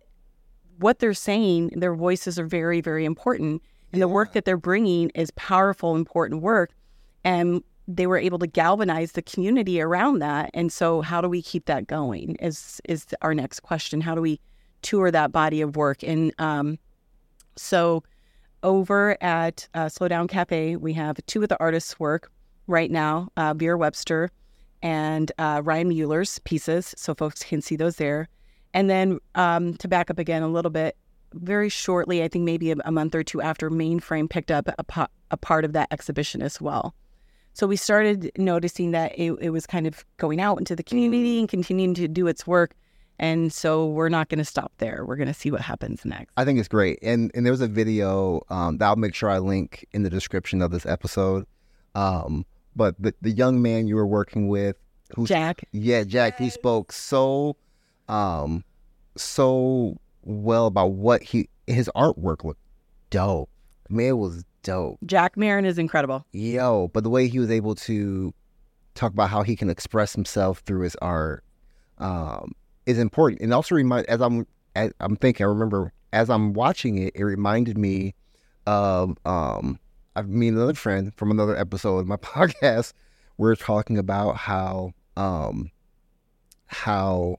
What 0.79 1.01
they're 1.01 1.13
saying, 1.13 1.73
their 1.77 1.95
voices 1.95 2.39
are 2.39 2.47
very, 2.47 2.81
very 2.81 3.05
important. 3.05 3.61
And 3.93 4.01
the 4.01 4.09
work 4.09 4.33
that 4.33 4.47
they're 4.47 4.57
bringing 4.57 5.11
is 5.11 5.31
powerful, 5.33 5.97
important 5.97 6.41
work. 6.41 6.71
And 7.23 7.63
they 7.87 8.07
were 8.07 8.17
able 8.17 8.39
to 8.39 8.47
galvanize 8.47 9.13
the 9.13 9.21
community 9.21 9.79
around 9.79 10.21
that. 10.21 10.49
And 10.55 10.73
so, 10.73 11.03
how 11.03 11.21
do 11.21 11.29
we 11.29 11.43
keep 11.43 11.67
that 11.67 11.87
going? 11.87 12.37
Is 12.37 12.81
is 12.89 13.05
our 13.21 13.35
next 13.35 13.61
question? 13.61 14.01
How 14.01 14.15
do 14.15 14.23
we 14.23 14.41
tour 14.81 15.11
that 15.11 15.33
body 15.33 15.61
of 15.61 15.77
work? 15.77 16.03
And 16.03 16.33
um, 16.39 16.79
so, 17.57 18.03
over 18.63 19.23
at 19.23 19.69
uh, 19.75 19.91
Cafe, 20.29 20.77
we 20.77 20.93
have 20.95 21.19
two 21.27 21.43
of 21.43 21.49
the 21.49 21.61
artists' 21.61 21.99
work 22.01 22.31
right 22.67 22.91
now: 22.91 23.29
uh, 23.37 23.55
Vera 23.55 23.77
Webster 23.77 24.31
and 24.83 25.33
uh, 25.39 25.63
Ryan 25.65 25.89
Mueller's 25.89 26.39
pieces, 26.41 26.95
so 26.97 27.15
folks 27.15 27.43
can 27.43 27.63
see 27.63 27.77
those 27.77 27.97
there. 27.97 28.29
And 28.75 28.91
then 28.91 29.19
um, 29.35 29.75
to 29.75 29.89
back 29.89 30.11
up 30.11 30.19
again 30.19 30.43
a 30.43 30.49
little 30.49 30.71
bit, 30.71 30.97
very 31.35 31.69
shortly, 31.69 32.23
I 32.23 32.29
think 32.29 32.45
maybe 32.45 32.71
a, 32.71 32.77
a 32.85 32.93
month 32.93 33.15
or 33.15 33.23
two 33.23 33.41
after, 33.41 33.71
Mainframe 33.71 34.29
picked 34.29 34.51
up 34.51 34.69
a, 34.79 34.85
po- 34.85 35.07
a 35.31 35.37
part 35.37 35.65
of 35.65 35.73
that 35.73 35.89
exhibition 35.91 36.43
as 36.43 36.61
well. 36.61 36.95
So 37.55 37.67
we 37.67 37.77
started 37.77 38.33
noticing 38.37 38.91
that 38.93 39.13
it, 39.19 39.33
it 39.41 39.51
was 39.51 39.67
kind 39.67 39.87
of 39.87 40.05
going 40.17 40.41
out 40.41 40.59
into 40.59 40.75
the 40.75 40.83
community 40.83 41.39
and 41.39 41.49
continuing 41.49 41.95
to 41.95 42.09
do 42.09 42.27
its 42.27 42.47
work. 42.47 42.75
And 43.19 43.53
so 43.53 43.87
we're 43.87 44.09
not 44.09 44.29
going 44.29 44.39
to 44.39 44.45
stop 44.45 44.73
there. 44.79 45.05
We're 45.07 45.17
going 45.17 45.29
to 45.29 45.35
see 45.35 45.51
what 45.51 45.61
happens 45.61 46.05
next. 46.05 46.33
I 46.37 46.45
think 46.45 46.59
it's 46.59 46.69
great. 46.69 46.99
And 47.03 47.31
and 47.35 47.47
there's 47.47 47.61
a 47.61 47.69
video 47.69 48.43
um, 48.51 48.79
that 48.79 48.87
I'll 48.87 48.97
make 48.97 49.15
sure 49.15 49.31
I 49.31 49.39
link 49.39 49.87
in 49.93 50.03
the 50.03 50.11
description 50.11 50.61
of 50.63 50.71
this 50.71 50.85
episode. 50.85 51.47
Um, 51.95 52.45
but 52.75 52.97
the, 52.99 53.15
the 53.23 53.31
young 53.31 53.63
man 53.63 53.87
you 53.87 53.95
were 53.95 54.07
working 54.07 54.49
with, 54.49 54.77
who's 55.15 55.29
Jack, 55.29 55.65
yeah, 55.73 56.03
Jack, 56.03 56.39
he 56.39 56.51
spoke 56.51 56.91
so, 56.91 57.57
um, 58.09 58.65
so 59.17 59.97
well 60.23 60.67
about 60.67 60.93
what 60.93 61.23
he 61.23 61.49
his 61.67 61.89
artwork 61.95 62.45
looked 62.45 62.61
dope. 63.11 63.49
Man, 63.89 64.09
it 64.09 64.13
was 64.13 64.45
dope. 64.63 64.99
Jack 65.07 65.37
Marin 65.37 65.65
is 65.65 65.79
incredible. 65.79 66.27
Yo, 66.33 66.89
but 66.93 67.05
the 67.05 67.11
way 67.11 67.29
he 67.29 67.39
was 67.39 67.51
able 67.51 67.77
to 67.77 68.35
talk 68.95 69.13
about 69.13 69.31
how 69.31 69.43
he 69.43 69.55
can 69.55 69.71
express 69.71 70.15
himself 70.15 70.61
through 70.61 70.81
his 70.83 70.97
art 70.97 71.45
um, 71.99 72.53
is 72.87 72.99
important, 72.99 73.43
and 73.43 73.53
also 73.53 73.75
remind 73.75 74.07
as 74.07 74.21
I'm 74.21 74.47
as 74.75 74.93
I'm 75.01 75.17
thinking. 75.17 75.45
I 75.45 75.49
remember 75.49 75.93
as 76.13 76.31
I'm 76.31 76.53
watching 76.53 76.99
it, 76.99 77.13
it 77.15 77.25
reminded 77.25 77.79
me 77.79 78.15
of 78.67 79.17
um, 79.25 79.79
I 80.17 80.23
mean 80.23 80.55
another 80.55 80.75
friend 80.75 81.13
from 81.17 81.31
another 81.31 81.57
episode 81.57 81.99
of 81.99 82.07
my 82.07 82.17
podcast. 82.19 82.93
We're 83.37 83.57
talking 83.57 83.99
about 83.99 84.37
how 84.37 84.93
um, 85.17 85.71
how 86.67 87.37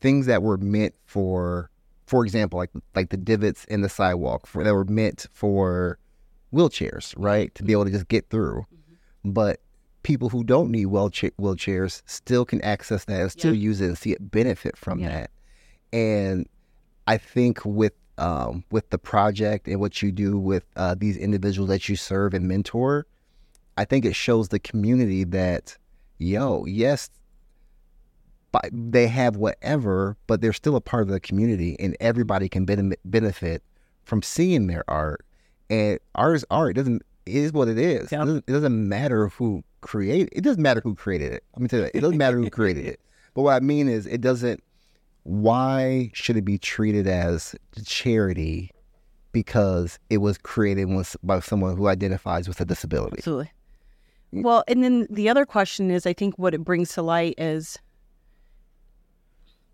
things 0.00 0.26
that 0.26 0.42
were 0.42 0.58
meant 0.58 0.94
for, 1.06 1.70
for 2.06 2.24
example, 2.24 2.58
like 2.58 2.70
like 2.94 3.10
the 3.10 3.16
divots 3.16 3.64
in 3.66 3.82
the 3.82 3.88
sidewalk 3.88 4.46
for, 4.46 4.64
that 4.64 4.74
were 4.74 4.84
meant 4.84 5.26
for 5.32 5.98
wheelchairs, 6.52 7.14
right, 7.16 7.54
to 7.54 7.62
be 7.62 7.72
able 7.72 7.84
to 7.84 7.90
just 7.90 8.08
get 8.08 8.28
through. 8.28 8.66
But 9.24 9.60
people 10.02 10.28
who 10.30 10.44
don't 10.44 10.70
need 10.70 10.86
wheelchair, 10.86 11.30
wheelchairs 11.40 12.02
still 12.06 12.44
can 12.44 12.60
access 12.62 13.04
that 13.04 13.20
and 13.20 13.30
still 13.32 13.54
Yeah. 13.54 13.60
use 13.68 13.80
it 13.80 13.86
and 13.88 13.98
see 13.98 14.12
it 14.12 14.30
benefit 14.30 14.76
from 14.76 14.98
Yeah. 15.00 15.08
that. 15.08 15.30
And 15.92 16.48
I 17.06 17.18
think 17.18 17.64
with 17.64 17.92
um, 18.18 18.64
with 18.70 18.90
the 18.90 18.98
project 18.98 19.66
and 19.66 19.80
what 19.80 20.02
you 20.02 20.12
do 20.12 20.38
with 20.38 20.64
uh, 20.76 20.94
these 20.94 21.16
individuals 21.16 21.70
that 21.70 21.88
you 21.88 21.96
serve 21.96 22.34
and 22.34 22.46
mentor, 22.46 23.06
I 23.78 23.86
think 23.86 24.04
it 24.04 24.14
shows 24.14 24.48
the 24.48 24.58
community 24.58 25.24
that, 25.24 25.78
yo, 26.18 26.66
yes, 26.66 27.08
they 28.72 29.06
have 29.08 29.36
whatever, 29.36 30.18
but 30.26 30.42
they're 30.42 30.52
still 30.52 30.76
a 30.76 30.82
part 30.82 31.02
of 31.04 31.08
the 31.08 31.18
community, 31.20 31.76
and 31.80 31.96
everybody 31.98 32.48
can 32.50 32.66
benefit 32.66 33.62
from 34.04 34.20
seeing 34.22 34.66
their 34.66 34.84
art. 34.88 35.24
And 35.70 35.98
art 36.14 36.36
is 36.36 36.44
art. 36.50 36.72
It 36.72 36.74
doesn't 36.74 37.02
it 37.26 37.34
is 37.34 37.52
what 37.52 37.68
it 37.68 37.78
is. 37.78 38.12
It, 38.12 38.16
doesn't, 38.16 38.44
it 38.46 38.52
doesn't 38.52 38.88
matter 38.88 39.28
who 39.28 39.62
created. 39.80 40.30
It 40.32 40.42
doesn't 40.42 40.62
matter 40.62 40.80
who 40.82 40.94
created 40.94 41.32
it. 41.32 41.44
Let 41.54 41.62
me 41.62 41.68
tell 41.68 41.80
you, 41.80 41.84
that. 41.86 41.94
it 41.94 42.00
doesn't 42.00 42.18
matter 42.18 42.38
who 42.38 42.50
created 42.50 42.86
it. 42.86 43.00
But 43.32 43.42
what 43.42 43.54
I 43.54 43.60
mean 43.60 43.88
is, 43.88 44.08
it 44.08 44.20
doesn't. 44.20 44.60
Why 45.22 46.10
should 46.14 46.36
it 46.36 46.44
be 46.44 46.58
treated 46.58 47.06
as 47.06 47.54
charity? 47.84 48.72
Because 49.30 50.00
it 50.10 50.18
was 50.18 50.36
created 50.36 50.86
with, 50.86 51.16
by 51.22 51.38
someone 51.38 51.76
who 51.76 51.86
identifies 51.86 52.48
with 52.48 52.60
a 52.60 52.64
disability. 52.64 53.18
Absolutely. 53.18 53.52
Well, 54.32 54.64
and 54.66 54.82
then 54.82 55.06
the 55.10 55.28
other 55.28 55.46
question 55.46 55.92
is 55.92 56.06
I 56.06 56.12
think 56.12 56.34
what 56.38 56.54
it 56.54 56.64
brings 56.64 56.92
to 56.94 57.02
light 57.02 57.34
is 57.38 57.78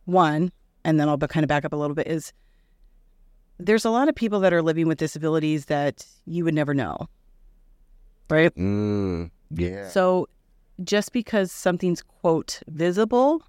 one, 0.04 0.52
and 0.85 1.00
then 1.00 1.09
I'll 1.09 1.18
kind 1.18 1.44
of 1.44 1.48
back 1.48 1.64
up 1.64 1.72
a 1.72 1.76
little 1.76 1.96
bit 1.96 2.06
is 2.06 2.35
there's 3.59 3.85
a 3.85 3.90
lot 3.90 4.09
of 4.09 4.14
people 4.14 4.40
that 4.40 4.52
are 4.52 4.62
living 4.62 4.87
with 4.87 4.98
disabilities 4.98 5.66
that 5.66 6.06
you 6.26 6.44
would 6.44 6.54
never 6.54 6.74
know. 6.74 7.09
Right? 8.28 8.54
Mm, 8.56 9.30
yeah. 9.50 9.88
So 9.88 10.28
just 10.82 11.12
because 11.12 11.52
something's 11.52 12.02
quote 12.02 12.60
visible, 12.68 13.42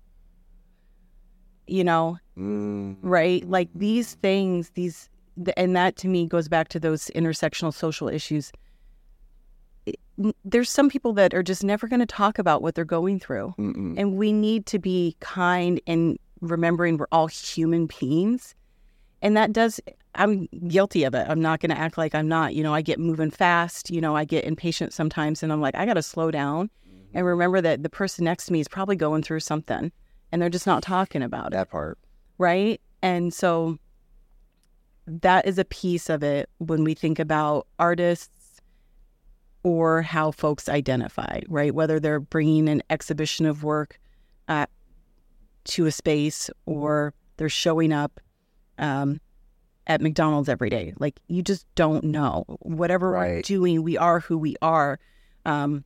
you 1.68 1.84
know, 1.84 2.18
Mm, 2.38 2.98
right? 3.02 3.48
Like 3.50 3.70
these 3.74 4.16
things, 4.16 4.70
these, 4.76 5.10
and 5.56 5.76
that 5.76 5.96
to 5.98 6.08
me 6.08 6.28
goes 6.28 6.48
back 6.48 6.68
to 6.70 6.80
those 6.80 7.08
intersectional 7.16 7.74
social 7.74 8.08
issues. 8.08 8.52
There's 10.46 10.70
some 10.70 10.90
people 10.90 11.14
that 11.14 11.34
are 11.34 11.44
just 11.44 11.64
never 11.64 11.88
going 11.88 12.00
to 12.00 12.06
talk 12.06 12.38
about 12.40 12.62
what 12.62 12.76
they're 12.76 12.86
going 12.86 13.20
through. 13.20 13.54
mm-mm. 13.58 13.98
And 13.98 14.18
we 14.18 14.34
need 14.34 14.66
to 14.68 14.80
be 14.80 15.16
kind 15.20 15.82
and 15.88 16.18
remembering 16.42 16.98
we're 16.98 17.08
all 17.12 17.28
human 17.28 17.88
beings. 17.88 18.54
And 19.22 19.36
that 19.36 19.52
does, 19.54 19.80
I'm 20.16 20.48
guilty 20.68 21.04
of 21.04 21.16
it. 21.16 21.26
I'm 21.28 21.42
not 21.42 21.60
going 21.60 21.72
to 21.72 21.78
act 21.78 21.98
like 21.98 22.14
I'm 22.14 22.28
not. 22.28 22.54
You 22.54 22.64
know, 22.64 22.74
I 22.74 22.82
get 22.82 23.00
moving 23.00 23.32
fast. 23.32 23.90
You 23.90 24.02
know, 24.02 24.16
I 24.16 24.26
get 24.26 24.46
impatient 24.46 24.94
sometimes 24.94 25.42
and 25.44 25.52
I'm 25.52 25.62
like, 25.62 25.76
I 25.76 25.86
got 25.86 25.96
to 25.96 26.04
slow 26.04 26.32
down 26.32 26.70
and 27.14 27.26
remember 27.26 27.62
that 27.62 27.84
the 27.84 27.90
person 27.90 28.26
next 28.26 28.46
to 28.46 28.54
me 28.54 28.60
is 28.60 28.68
probably 28.68 28.96
going 28.96 29.24
through 29.24 29.40
something 29.40 29.92
and 30.32 30.42
they're 30.42 30.50
just 30.50 30.68
not 30.68 30.84
talking 30.84 31.24
about 31.24 31.48
it 31.48 31.52
that 31.52 31.70
part. 31.72 31.98
right? 32.38 32.80
And 33.02 33.34
so 33.34 33.80
that 35.08 35.48
is 35.48 35.58
a 35.58 35.66
piece 35.66 36.10
of 36.10 36.22
it 36.22 36.50
when 36.58 36.84
we 36.84 36.94
think 36.94 37.18
about 37.18 37.66
artists 37.80 38.62
or 39.64 40.02
how 40.02 40.32
folks 40.32 40.70
identify, 40.70 41.42
right? 41.48 41.74
Whether 41.74 42.00
they're 42.00 42.20
bringing 42.20 42.70
an 42.70 42.84
exhibition 42.90 43.46
of 43.46 43.64
work 43.64 44.00
uh, 44.48 44.66
to 45.66 45.86
a 45.86 45.92
space 45.92 46.50
or 46.66 47.14
they're 47.38 47.50
showing 47.50 47.92
up 47.92 48.20
um, 48.80 49.20
at 49.88 50.02
McDonald's 50.02 50.50
every 50.50 50.70
day. 50.70 50.94
Like 51.00 51.20
you 51.28 51.42
just 51.42 51.66
don't 51.76 52.04
know. 52.04 52.46
Whatever 52.62 53.12
we're 53.12 53.42
doing, 53.42 53.84
we 53.84 53.98
are 53.98 54.20
who 54.20 54.38
we 54.38 54.56
are. 54.62 55.00
Um, 55.46 55.84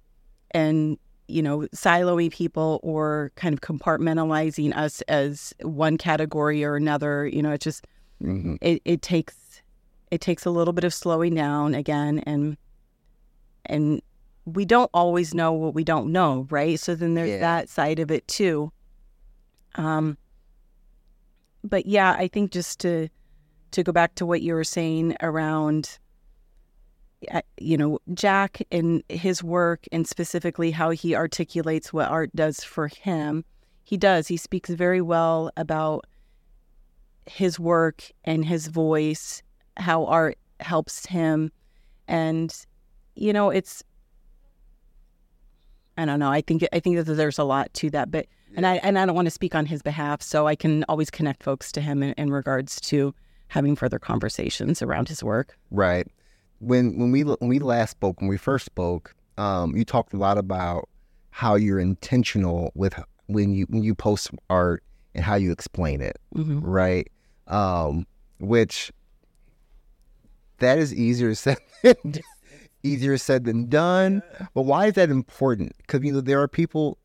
and 0.52 0.98
you 1.28 1.42
know, 1.42 1.60
siloing 1.74 2.30
people 2.32 2.80
or 2.84 3.32
kind 3.36 3.54
of 3.54 3.62
compartmentalizing 3.62 4.76
us 4.76 5.02
as 5.04 5.54
one 5.62 5.98
category 5.98 6.64
or 6.64 6.76
another. 6.76 7.26
You 7.28 7.42
know, 7.42 7.52
it 7.52 7.62
just 7.62 7.86
hmm 8.20 8.56
it, 8.62 8.82
it 8.86 9.02
takes 9.02 9.62
it 10.12 10.20
takes 10.20 10.46
a 10.46 10.50
little 10.50 10.74
bit 10.74 10.84
of 10.84 10.94
slowing 10.94 11.36
down 11.36 11.74
again 11.74 12.20
and 12.26 12.58
and 13.66 14.02
we 14.46 14.66
don't 14.66 14.90
always 14.94 15.34
know 15.34 15.54
what 15.54 15.74
we 15.74 15.84
don't 15.84 16.12
know, 16.12 16.48
right? 16.50 16.80
So 16.80 16.96
then 16.96 17.14
there's 17.14 17.30
Yeah. 17.30 17.40
that 17.40 17.70
side 17.70 18.00
of 18.00 18.12
it 18.12 18.28
too. 18.28 18.72
Um 19.76 20.18
but 21.64 21.86
yeah, 21.86 22.14
I 22.18 22.28
think 22.28 22.52
just 22.52 22.80
to 22.82 23.10
to 23.72 23.84
go 23.84 23.92
back 23.92 24.16
to 24.16 24.26
what 24.26 24.42
you 24.42 24.54
were 24.54 24.64
saying 24.64 25.16
around 25.22 25.98
uh, 27.32 27.42
you 27.58 27.78
know 27.78 28.00
Jack 28.14 28.62
and 28.72 29.04
his 29.10 29.44
work 29.44 29.86
and 29.92 30.08
specifically 30.08 30.72
how 30.72 30.90
he 30.90 31.16
articulates 31.16 31.94
what 31.94 32.10
art 32.10 32.36
does 32.36 32.64
for 32.64 32.88
him. 32.88 33.46
He 33.84 33.98
does. 33.98 34.28
He 34.28 34.38
speaks 34.38 34.70
very 34.70 35.02
well 35.02 35.52
about 35.58 36.06
his 37.26 37.60
work 37.60 38.12
and 38.24 38.46
his 38.46 38.68
voice, 38.68 39.42
how 39.78 40.06
art 40.06 40.38
helps 40.60 41.06
him. 41.06 41.52
And, 42.08 42.54
you 43.16 43.34
know, 43.34 43.50
it's, 43.50 43.84
I 45.98 46.06
don't 46.06 46.20
know. 46.20 46.32
I 46.32 46.42
think, 46.42 46.66
I 46.74 46.80
think 46.80 46.98
that 46.98 47.04
there's 47.06 47.40
a 47.40 47.44
lot 47.44 47.74
to 47.76 47.90
that, 47.92 48.12
but, 48.12 48.28
and 48.56 48.66
I, 48.66 48.76
and 48.78 48.98
I 48.98 49.06
don't 49.06 49.16
want 49.16 49.28
to 49.28 49.32
speak 49.32 49.56
on 49.56 49.66
his 49.66 49.82
behalf. 49.82 50.22
So 50.22 50.48
I 50.48 50.56
can 50.56 50.84
always 50.86 51.10
connect 51.10 51.44
folks 51.44 51.72
to 51.74 51.82
him 51.82 52.04
in, 52.04 52.14
in 52.14 52.32
regards 52.32 52.80
to 52.82 53.14
having 53.48 53.76
further 53.76 54.00
conversations 54.00 54.82
around 54.82 55.10
his 55.10 55.24
work. 55.24 55.58
Right. 55.72 56.08
When 56.60 56.98
when 56.98 57.12
we 57.12 57.24
when 57.24 57.50
we 57.50 57.60
last 57.60 57.92
spoke, 57.92 58.22
when 58.22 58.30
we 58.30 58.38
first 58.38 58.66
spoke, 58.66 59.16
um, 59.38 59.76
you 59.76 59.84
talked 59.84 60.14
a 60.14 60.18
lot 60.18 60.38
about 60.38 60.88
how 61.32 61.56
you're 61.56 61.80
intentional 61.80 62.72
with 62.76 62.94
when 63.28 63.54
you 63.54 63.66
when 63.70 63.84
you 63.84 63.96
post 63.96 64.30
art 64.50 64.84
and 65.16 65.24
how 65.24 65.36
you 65.36 65.52
explain 65.52 66.02
it, 66.02 66.18
hmm 66.34 66.60
right? 66.60 67.10
Um, 67.48 68.06
which 68.40 68.92
that 70.60 70.78
is 70.78 70.94
easier 70.94 71.34
said 71.36 71.58
than, 71.84 72.22
easier 72.84 73.18
said 73.18 73.46
than 73.46 73.68
done. 73.68 74.22
But 74.54 74.64
why 74.64 74.88
is 74.88 74.94
that 74.94 75.10
important? 75.10 75.76
Because 75.78 76.04
you 76.04 76.14
know 76.14 76.22
there 76.22 76.42
are 76.42 76.48
people. 76.48 76.98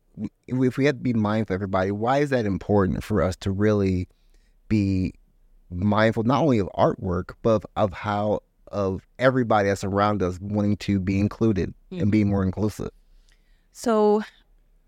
If 0.47 0.77
we 0.77 0.85
have 0.85 0.95
to 0.95 1.01
be 1.01 1.13
mindful, 1.13 1.53
everybody, 1.53 1.91
why 1.91 2.19
is 2.19 2.29
that 2.31 2.45
important 2.45 3.03
for 3.03 3.21
us 3.21 3.35
to 3.37 3.51
really 3.51 4.07
be 4.67 5.13
mindful 5.69 6.23
not 6.23 6.41
only 6.41 6.59
of 6.59 6.69
artwork 6.77 7.33
but 7.41 7.49
of, 7.51 7.65
of 7.75 7.93
how 7.93 8.39
of 8.69 9.05
everybody 9.19 9.69
that's 9.69 9.83
around 9.83 10.21
us 10.23 10.39
wanting 10.41 10.77
to 10.77 10.99
be 10.99 11.19
included 11.19 11.73
and 11.91 12.11
be 12.11 12.23
more 12.23 12.43
inclusive? 12.43 12.89
So, 13.71 14.23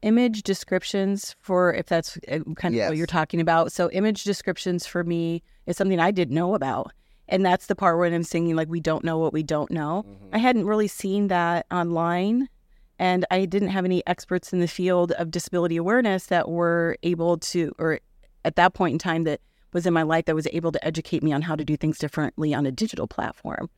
image 0.02 0.44
descriptions 0.44 1.36
for 1.42 1.74
if 1.74 1.86
that's 1.86 2.18
uh, 2.30 2.40
kind 2.56 2.74
of 2.74 2.78
Yes. 2.78 2.90
what 2.90 2.98
you're 2.98 3.06
talking 3.08 3.40
about. 3.42 3.72
So, 3.72 3.90
image 3.92 4.24
descriptions 4.24 4.86
for 4.86 5.04
me 5.04 5.44
is 5.66 5.78
something 5.78 6.00
I 6.00 6.12
didn't 6.12 6.34
know 6.36 6.56
about. 6.56 6.92
And 7.28 7.46
that's 7.46 7.68
the 7.68 7.76
part 7.76 7.98
where 8.00 8.12
I'm 8.12 8.24
singing, 8.24 8.56
like, 8.56 8.70
we 8.70 8.80
don't 8.80 9.04
know 9.04 9.20
what 9.20 9.34
we 9.34 9.44
don't 9.44 9.70
know. 9.70 10.04
I 10.34 10.40
hadn't 10.40 10.66
really 10.66 10.88
seen 10.88 11.28
that 11.28 11.68
online. 11.70 12.50
And 13.00 13.26
I 13.32 13.46
didn't 13.46 13.70
have 13.70 13.86
any 13.86 14.06
experts 14.06 14.52
in 14.52 14.60
the 14.60 14.68
field 14.68 15.14
of 15.14 15.32
disability 15.32 15.78
awareness 15.78 16.26
that 16.28 16.50
were 16.50 16.98
able 17.02 17.38
to, 17.38 17.72
or 17.80 18.00
at 18.44 18.58
that 18.58 18.74
point 18.74 18.92
in 18.94 19.00
time, 19.00 19.24
that 19.24 19.40
was 19.72 19.86
in 19.86 19.94
my 19.94 20.04
life 20.04 20.26
that 20.26 20.36
was 20.36 20.48
able 20.52 20.72
to 20.74 20.86
educate 20.86 21.24
me 21.24 21.32
on 21.32 21.42
how 21.42 21.56
to 21.56 21.64
do 21.64 21.78
things 21.78 21.98
differently 21.98 22.54
on 22.54 22.66
a 22.66 22.72
digital 22.72 23.08
platform. 23.08 23.70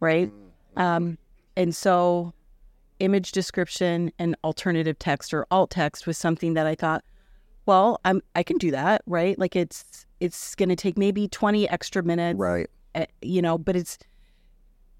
Right. 0.00 0.32
Um, 0.76 1.18
and 1.56 1.76
so 1.76 2.32
image 2.98 3.32
description 3.32 4.10
and 4.18 4.36
alternative 4.42 4.98
text 4.98 5.34
or 5.34 5.46
alt 5.50 5.70
text 5.70 6.06
was 6.06 6.16
something 6.16 6.54
that 6.54 6.66
I 6.66 6.74
thought, 6.74 7.04
well, 7.66 8.00
I'm 8.04 8.22
I 8.34 8.42
can 8.42 8.56
do 8.58 8.70
that, 8.70 9.02
right? 9.06 9.38
Like 9.38 9.54
it's 9.54 10.06
it's 10.20 10.54
going 10.54 10.68
to 10.68 10.76
take 10.76 10.96
maybe 10.96 11.28
20 11.28 11.68
extra 11.68 12.02
minutes, 12.02 12.38
Right. 12.38 12.68
uh, 12.94 13.06
you 13.20 13.42
know, 13.42 13.58
but 13.58 13.76
it's 13.76 13.98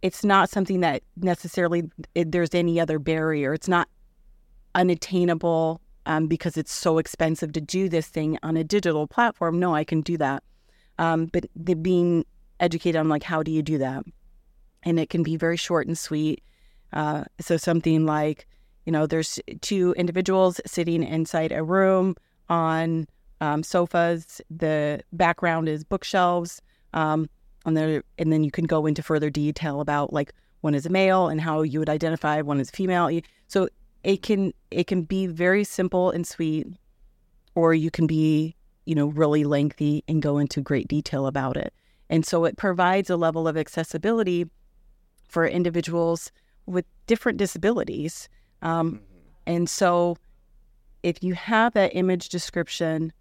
it's 0.03 0.25
not 0.25 0.51
something 0.51 0.81
that 0.81 1.03
necessarily 1.17 1.85
it, 2.15 2.33
there's 2.33 2.55
any 2.55 2.81
other 2.81 2.99
barrier. 2.99 3.55
It's 3.55 3.69
not 3.69 3.89
unattainable 4.75 5.81
um, 6.07 6.27
because 6.27 6.57
it's 6.57 6.73
so 6.73 6.99
expensive 6.99 7.53
to 7.53 7.61
do 7.61 7.89
this 7.89 8.09
thing 8.09 8.39
on 8.43 8.57
a 8.57 8.65
digital 8.65 9.07
platform. 9.07 9.61
No, 9.61 9.75
I 9.75 9.85
can 9.85 10.01
do 10.01 10.17
that. 10.19 10.43
Um, 10.99 11.27
but 11.27 11.47
the 11.55 11.75
being 11.75 12.25
educated 12.61 12.99
on 12.99 13.09
like 13.09 13.23
how 13.23 13.43
do 13.43 13.51
you 13.51 13.63
do 13.63 13.79
that, 13.79 14.05
and 14.83 14.99
it 14.99 15.09
can 15.09 15.23
be 15.23 15.37
very 15.37 15.57
short 15.57 15.87
and 15.87 15.97
sweet. 15.97 16.43
Uh, 16.93 17.25
so 17.41 17.57
something 17.57 18.05
like, 18.05 18.47
you 18.85 18.93
know, 18.93 19.07
there's 19.07 19.41
two 19.63 19.95
individuals 19.97 20.61
sitting 20.67 21.03
inside 21.03 21.53
a 21.53 21.63
room 21.63 22.15
on 22.49 23.07
um, 23.41 23.63
sofas. 23.63 24.41
The 24.51 25.03
background 25.13 25.69
is 25.69 25.85
bookshelves. 25.85 26.61
And 27.65 27.77
there, 27.77 28.03
and 28.19 28.33
then 28.33 28.45
you 28.45 28.51
can 28.51 28.65
go 28.65 28.87
into 28.87 29.03
further 29.03 29.31
detail 29.31 29.81
about 29.81 30.13
like 30.13 30.33
one 30.63 30.75
is 30.75 30.87
a 30.87 30.91
male 30.91 31.29
and 31.29 31.41
how 31.41 31.63
you 31.63 31.79
would 31.79 31.89
identify 31.89 32.41
one 32.41 32.61
is 32.61 32.71
female. 32.71 33.21
So 33.49 33.69
it 34.05 34.23
can 34.23 34.53
it 34.71 34.87
can 34.87 35.03
be 35.03 35.27
very 35.27 35.65
simple 35.65 36.11
and 36.11 36.27
sweet, 36.27 36.67
or 37.55 37.75
you 37.75 37.91
can 37.91 38.07
be 38.07 38.57
you 38.85 38.95
know 38.95 39.07
really 39.07 39.45
lengthy 39.45 40.03
and 40.09 40.21
go 40.23 40.39
into 40.39 40.61
great 40.61 40.89
detail 40.89 41.27
about 41.27 41.57
it. 41.57 41.73
And 42.11 42.27
so 42.27 42.45
it 42.45 42.57
provides 42.57 43.11
a 43.11 43.17
level 43.17 43.49
of 43.49 43.57
accessibility 43.57 44.47
for 45.29 45.47
individuals 45.47 46.31
with 46.67 46.85
different 47.07 47.39
disabilities. 47.39 48.29
Um, 48.61 49.01
and 49.47 49.69
so 49.69 50.17
if 51.03 51.23
you 51.23 51.35
have 51.35 51.73
that 51.73 51.97
image 51.97 52.29
description, 52.29 53.13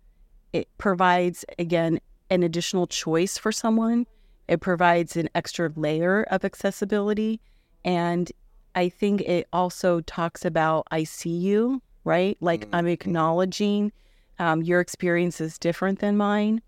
it 0.53 0.67
provides, 0.77 1.45
again, 1.57 1.99
an 2.29 2.43
additional 2.43 2.85
choice 2.85 3.37
for 3.37 3.51
someone. 3.51 4.05
It 4.47 4.61
provides 4.61 5.15
an 5.15 5.29
extra 5.35 5.71
layer 5.75 6.23
of 6.23 6.43
accessibility. 6.43 7.39
And 7.85 8.31
I 8.75 8.89
think 8.89 9.21
it 9.21 9.47
also 9.53 10.01
talks 10.01 10.45
about 10.45 10.87
I 10.91 11.03
see 11.03 11.29
you, 11.29 11.81
right? 12.03 12.37
Like 12.41 12.67
I'm 12.73 12.87
acknowledging 12.87 13.91
um, 14.39 14.61
your 14.61 14.79
experience 14.79 15.39
is 15.41 15.57
different 15.57 15.99
than 15.99 16.17
mine. 16.17 16.61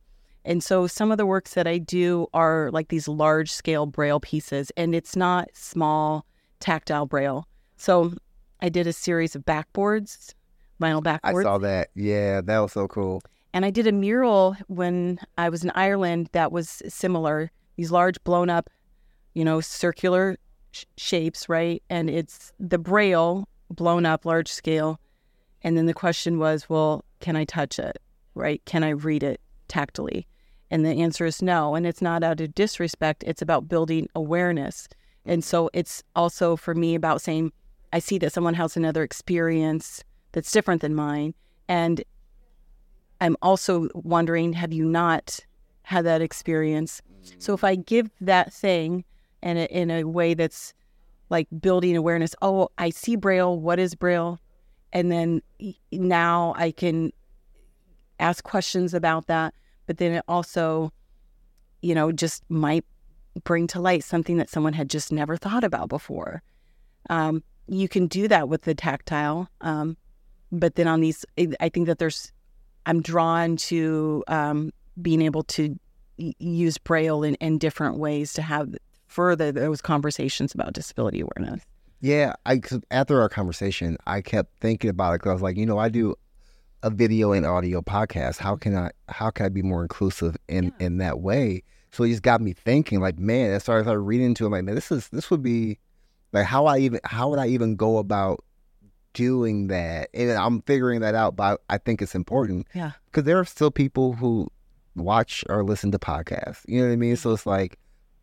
And 0.45 0.63
so 0.63 0.87
some 0.87 1.11
of 1.11 1.17
the 1.17 1.25
works 1.25 1.53
that 1.53 1.67
I 1.67 1.77
do 1.77 2.27
are 2.33 2.69
like 2.71 2.89
these 2.89 3.07
large 3.07 3.51
scale 3.51 3.85
braille 3.85 4.19
pieces, 4.19 4.71
and 4.75 4.93
it's 4.93 5.15
not 5.15 5.47
small 5.53 6.25
tactile 6.59 7.05
braille. 7.05 7.47
So 7.77 8.13
I 8.61 8.69
did 8.69 8.87
a 8.87 8.93
series 8.93 9.35
of 9.35 9.45
backboards, 9.45 10.33
vinyl 10.81 11.03
backboards. 11.03 11.39
I 11.39 11.43
saw 11.43 11.57
that. 11.59 11.89
Yeah, 11.95 12.41
that 12.41 12.59
was 12.59 12.73
so 12.73 12.87
cool. 12.87 13.21
And 13.53 13.65
I 13.65 13.69
did 13.69 13.87
a 13.87 13.91
mural 13.91 14.57
when 14.67 15.19
I 15.37 15.49
was 15.49 15.63
in 15.63 15.71
Ireland 15.71 16.29
that 16.33 16.51
was 16.51 16.81
similar. 16.87 17.51
These 17.75 17.91
large, 17.91 18.23
blown 18.23 18.49
up, 18.49 18.69
you 19.33 19.43
know, 19.43 19.61
circular 19.61 20.37
sh- 20.71 20.85
shapes, 20.97 21.49
right? 21.49 21.81
And 21.89 22.09
it's 22.09 22.51
the 22.59 22.77
braille 22.77 23.47
blown 23.69 24.05
up, 24.05 24.25
large 24.25 24.51
scale. 24.51 24.99
And 25.63 25.77
then 25.77 25.85
the 25.85 25.93
question 25.93 26.39
was, 26.39 26.69
well, 26.69 27.03
can 27.19 27.35
I 27.35 27.45
touch 27.45 27.79
it, 27.79 27.97
right? 28.35 28.63
Can 28.65 28.83
I 28.83 28.89
read 28.89 29.23
it 29.23 29.39
tactily? 29.67 30.27
And 30.69 30.85
the 30.85 31.01
answer 31.01 31.25
is 31.25 31.41
no. 31.41 31.75
And 31.75 31.85
it's 31.85 32.01
not 32.01 32.23
out 32.23 32.41
of 32.41 32.55
disrespect, 32.55 33.23
it's 33.25 33.41
about 33.41 33.67
building 33.67 34.07
awareness. 34.15 34.87
And 35.25 35.43
so 35.43 35.69
it's 35.73 36.03
also 36.15 36.55
for 36.55 36.75
me 36.75 36.95
about 36.95 37.21
saying, 37.21 37.51
I 37.93 37.99
see 37.99 38.17
that 38.19 38.33
someone 38.33 38.55
has 38.55 38.75
another 38.75 39.03
experience 39.03 40.03
that's 40.31 40.51
different 40.51 40.81
than 40.81 40.95
mine. 40.95 41.33
And 41.67 42.03
I'm 43.21 43.37
also 43.41 43.87
wondering, 43.93 44.53
have 44.53 44.73
you 44.73 44.83
not 44.83 45.39
had 45.83 46.05
that 46.05 46.21
experience? 46.21 47.01
So 47.37 47.53
if 47.53 47.63
I 47.63 47.75
give 47.75 48.09
that 48.21 48.53
thing 48.53 49.03
and 49.41 49.59
in 49.59 49.91
a 49.91 50.03
way 50.03 50.33
that's 50.33 50.73
like 51.29 51.47
building 51.61 51.95
awareness, 51.95 52.35
oh, 52.41 52.69
I 52.77 52.89
see 52.89 53.15
Braille. 53.15 53.59
What 53.59 53.79
is 53.79 53.95
Braille? 53.95 54.39
And 54.91 55.11
then 55.11 55.41
now 55.91 56.53
I 56.57 56.71
can 56.71 57.11
ask 58.19 58.43
questions 58.43 58.93
about 58.93 59.27
that. 59.27 59.53
But 59.85 59.97
then 59.97 60.13
it 60.13 60.23
also, 60.27 60.91
you 61.81 61.95
know, 61.95 62.11
just 62.11 62.43
might 62.49 62.85
bring 63.43 63.67
to 63.67 63.81
light 63.81 64.03
something 64.03 64.37
that 64.37 64.49
someone 64.49 64.73
had 64.73 64.89
just 64.89 65.11
never 65.11 65.35
thought 65.37 65.63
about 65.63 65.89
before. 65.89 66.41
Um, 67.09 67.43
you 67.67 67.89
can 67.89 68.07
do 68.07 68.27
that 68.27 68.49
with 68.49 68.63
the 68.63 68.75
tactile. 68.75 69.49
Um, 69.61 69.97
but 70.51 70.75
then 70.75 70.87
on 70.87 71.01
these, 71.01 71.25
I 71.59 71.69
think 71.69 71.87
that 71.87 71.97
there's 71.97 72.31
I'm 72.85 73.01
drawn 73.01 73.55
to 73.57 74.23
um, 74.27 74.71
being 75.01 75.21
able 75.21 75.43
to 75.43 75.77
use 76.17 76.77
Braille 76.77 77.23
in, 77.23 77.35
in 77.35 77.57
different 77.57 77.97
ways 77.97 78.33
to 78.33 78.41
have 78.41 78.75
further 79.07 79.51
those 79.51 79.81
conversations 79.81 80.53
about 80.53 80.73
disability 80.73 81.21
awareness. 81.21 81.63
Yeah, 82.01 82.33
I 82.45 82.57
'cause 82.59 82.81
after 82.91 83.21
our 83.21 83.29
conversation, 83.29 83.97
I 84.05 84.21
kept 84.21 84.59
thinking 84.59 84.89
about 84.89 85.13
it 85.13 85.19
because 85.21 85.29
I 85.29 85.33
was 85.33 85.41
like, 85.41 85.57
you 85.57 85.65
know, 85.65 85.77
I 85.77 85.89
do 85.89 86.15
a 86.83 86.89
video 86.89 87.31
and 87.31 87.45
audio 87.45 87.81
podcast. 87.81 88.37
How 88.37 88.55
can 88.55 88.75
I 88.75 88.91
how 89.09 89.29
can 89.29 89.45
I 89.45 89.49
be 89.49 89.61
more 89.61 89.81
inclusive 89.81 90.35
in 90.47 90.73
in 90.79 90.97
that 90.97 91.19
way? 91.21 91.63
So 91.91 92.03
it 92.03 92.09
just 92.09 92.23
got 92.23 92.41
me 92.41 92.53
thinking, 92.53 92.99
like, 92.99 93.19
man, 93.19 93.51
as 93.51 93.55
I 93.55 93.59
started, 93.59 93.83
started 93.85 94.01
reading 94.01 94.25
into 94.27 94.45
it, 94.45 94.49
like, 94.49 94.63
man, 94.63 94.75
this 94.75 94.91
is 94.91 95.07
this 95.09 95.29
would 95.31 95.41
be 95.43 95.79
like 96.33 96.45
how 96.45 96.65
I 96.65 96.79
even 96.79 96.99
how 97.05 97.29
would 97.29 97.39
I 97.39 97.47
even 97.47 97.75
go 97.75 97.97
about 97.99 98.43
doing 99.13 99.67
that? 99.67 100.09
And 100.13 100.31
I'm 100.31 100.61
figuring 100.63 101.01
that 101.01 101.15
out, 101.15 101.35
but 101.35 101.61
I 101.69 101.77
think 101.77 102.01
it's 102.01 102.15
important 102.15 102.67
Yeah. 102.73 102.91
because 103.05 103.23
there 103.23 103.39
are 103.39 103.45
still 103.45 103.71
people 103.71 104.13
who 104.13 104.47
watch 104.95 105.43
or 105.49 105.63
listen 105.63 105.91
to 105.91 105.99
podcasts. 105.99 106.61
You 106.67 106.81
know 106.81 106.87
what 106.87 106.93
I 106.93 106.97
mean? 106.97 107.15
So 107.15 107.31
it's 107.33 107.45
like 107.45 107.79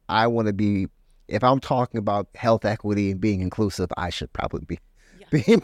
I 0.09 0.27
want 0.27 0.47
to 0.47 0.53
be. 0.53 0.87
If 1.29 1.45
I'm 1.45 1.61
talking 1.61 1.99
about 1.99 2.27
health 2.35 2.65
equity 2.65 3.13
and 3.13 3.21
being 3.21 3.41
inclusive, 3.41 3.89
I 3.97 4.11
should 4.11 4.33
probably 4.33 4.65
be 4.67 4.81
being 5.31 5.63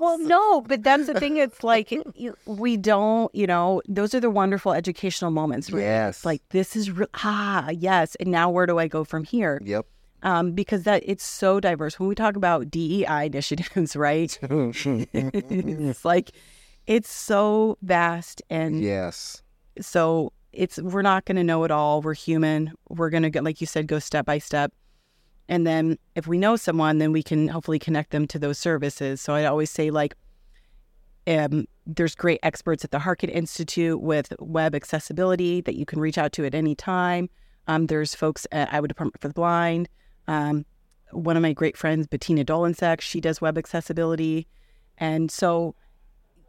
Well, 0.00 0.18
no, 0.18 0.62
but 0.62 0.82
that's 0.82 1.06
the 1.06 1.14
thing. 1.14 1.36
It's 1.36 1.62
like 1.62 1.92
it- 1.92 2.04
you- 2.16 2.36
we 2.44 2.76
don't, 2.76 3.32
you 3.32 3.46
know, 3.46 3.80
those 3.88 4.14
are 4.16 4.20
the 4.20 4.30
wonderful 4.30 4.72
educational 4.72 5.30
moments. 5.30 5.70
Yes. 5.70 6.24
Like 6.24 6.42
this 6.48 6.74
is 6.74 6.90
re- 6.90 7.06
ah 7.22 7.70
yes, 7.70 8.16
and 8.16 8.30
now 8.32 8.50
where 8.50 8.66
do 8.66 8.78
I 8.80 8.88
go 8.88 9.04
from 9.04 9.22
here? 9.22 9.60
Yep. 9.64 9.86
Um, 10.24 10.52
because 10.52 10.82
that 10.84 11.04
it's 11.06 11.22
so 11.24 11.60
diverse. 11.60 12.00
When 12.00 12.08
we 12.08 12.16
talk 12.16 12.34
about 12.34 12.68
DEI 12.68 13.26
initiatives, 13.26 13.94
right? 14.08 14.36
it's 14.42 16.04
like 16.04 16.32
it's 16.88 17.12
so 17.12 17.78
vast 17.82 18.42
and 18.50 18.80
yes. 18.82 19.42
so 19.80 20.32
it's 20.56 20.78
we're 20.78 21.02
not 21.02 21.24
going 21.24 21.36
to 21.36 21.44
know 21.44 21.64
it 21.64 21.70
all. 21.70 22.02
We're 22.02 22.14
human. 22.14 22.72
We're 22.88 23.10
going 23.10 23.22
to 23.22 23.30
go 23.30 23.40
like 23.40 23.60
you 23.60 23.66
said 23.66 23.86
go 23.86 23.98
step 23.98 24.26
by 24.26 24.38
step. 24.38 24.72
And 25.48 25.66
then 25.66 25.98
if 26.16 26.26
we 26.26 26.38
know 26.38 26.56
someone 26.56 26.98
then 26.98 27.12
we 27.12 27.22
can 27.22 27.48
hopefully 27.48 27.78
connect 27.78 28.10
them 28.10 28.26
to 28.28 28.38
those 28.38 28.58
services. 28.58 29.20
So 29.20 29.34
i 29.34 29.44
always 29.44 29.70
say 29.70 29.90
like 29.90 30.14
um, 31.28 31.66
there's 31.86 32.14
great 32.14 32.40
experts 32.42 32.84
at 32.84 32.90
the 32.92 32.98
harkin 32.98 33.30
institute 33.30 34.00
with 34.00 34.32
web 34.38 34.74
accessibility 34.74 35.60
that 35.62 35.74
you 35.74 35.84
can 35.84 35.98
reach 35.98 36.18
out 36.18 36.32
to 36.32 36.44
at 36.44 36.54
any 36.54 36.74
time. 36.74 37.28
Um, 37.66 37.86
there's 37.86 38.14
folks 38.14 38.46
at 38.52 38.72
iowa 38.72 38.88
department 38.88 39.20
for 39.20 39.28
the 39.28 39.34
blind. 39.34 39.88
Um, 40.28 40.64
one 41.10 41.36
of 41.36 41.42
my 41.42 41.52
great 41.52 41.76
friends 41.76 42.06
bettina 42.06 42.44
dolensek 42.44 43.00
she 43.00 43.20
does 43.20 43.40
web 43.40 43.58
accessibility. 43.58 44.46
And 44.98 45.30
so 45.30 45.74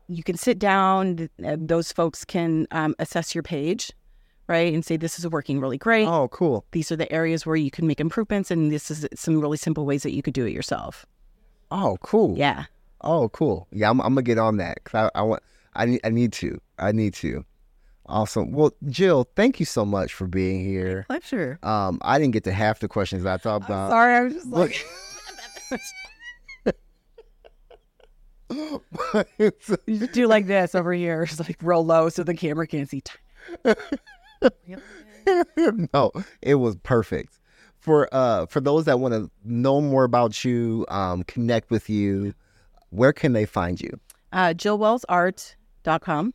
you 0.07 0.23
can 0.23 0.37
sit 0.37 0.59
down. 0.59 1.29
uh, 1.45 1.55
Those 1.59 1.91
folks 1.91 2.23
can 2.25 2.67
um, 2.71 2.95
assess 2.99 3.33
your 3.35 3.43
page, 3.43 3.91
right, 4.47 4.73
and 4.73 4.83
say 4.85 4.97
this 4.97 5.19
is 5.19 5.27
working 5.27 5.59
really 5.59 5.77
great. 5.77 6.07
Oh, 6.07 6.27
cool. 6.29 6.65
These 6.71 6.91
are 6.91 6.95
the 6.95 7.11
areas 7.11 7.45
where 7.45 7.55
you 7.55 7.71
can 7.71 7.87
make 7.87 7.99
improvements, 7.99 8.51
and 8.51 8.71
this 8.71 8.89
is 8.91 9.07
some 9.15 9.39
really 9.39 9.57
simple 9.57 9.85
ways 9.85 10.03
that 10.03 10.13
you 10.13 10.21
could 10.21 10.33
do 10.33 10.45
it 10.45 10.51
yourself. 10.51 11.05
Oh, 11.71 11.97
cool. 12.01 12.37
Yeah. 12.37 12.65
Oh, 13.01 13.29
cool. 13.29 13.67
Yeah, 13.71 13.89
I'm, 13.89 13.99
I'm 14.01 14.13
gonna 14.13 14.23
get 14.23 14.37
on 14.37 14.57
that 14.57 14.79
because 14.83 15.11
I, 15.15 15.19
I 15.19 15.21
want. 15.23 15.43
I 15.75 15.85
need. 15.85 16.01
I 16.03 16.09
need 16.09 16.33
to. 16.33 16.59
I 16.79 16.91
need 16.91 17.13
to. 17.15 17.45
Awesome. 18.07 18.53
Well, 18.53 18.71
Jill, 18.87 19.27
thank 19.35 19.59
you 19.59 19.65
so 19.65 19.83
much 19.85 20.13
for 20.13 20.27
being 20.27 20.63
here. 20.63 21.05
Pleasure. 21.09 21.59
Um, 21.61 21.99
I 22.01 22.17
didn't 22.17 22.31
get 22.33 22.45
to 22.45 22.53
half 22.53 22.79
the 22.79 22.87
questions 22.87 23.25
I 23.25 23.35
thought 23.37 23.65
about. 23.65 23.91
Sorry, 23.91 24.15
I 24.15 24.21
was 24.23 24.33
just 24.33 24.47
Look. 24.47 24.71
You 29.39 29.99
just 29.99 30.13
do 30.13 30.27
like 30.27 30.47
this 30.47 30.75
over 30.75 30.93
here. 30.93 31.23
It's 31.23 31.39
like 31.39 31.57
real 31.61 31.85
low 31.85 32.09
so 32.09 32.23
the 32.23 32.33
camera 32.33 32.67
can't 32.67 32.89
see. 32.89 33.03
no, 35.93 36.11
it 36.41 36.55
was 36.55 36.75
perfect. 36.77 37.39
For 37.79 38.09
uh, 38.11 38.45
for 38.47 38.59
those 38.59 38.85
that 38.85 38.99
want 38.99 39.13
to 39.13 39.29
know 39.43 39.81
more 39.81 40.03
about 40.03 40.43
you, 40.43 40.85
um, 40.89 41.23
connect 41.23 41.69
with 41.69 41.89
you, 41.89 42.33
where 42.89 43.13
can 43.13 43.33
they 43.33 43.45
find 43.45 43.79
you? 43.79 43.99
Uh, 44.31 44.53
JillWellsArt.com. 44.53 46.33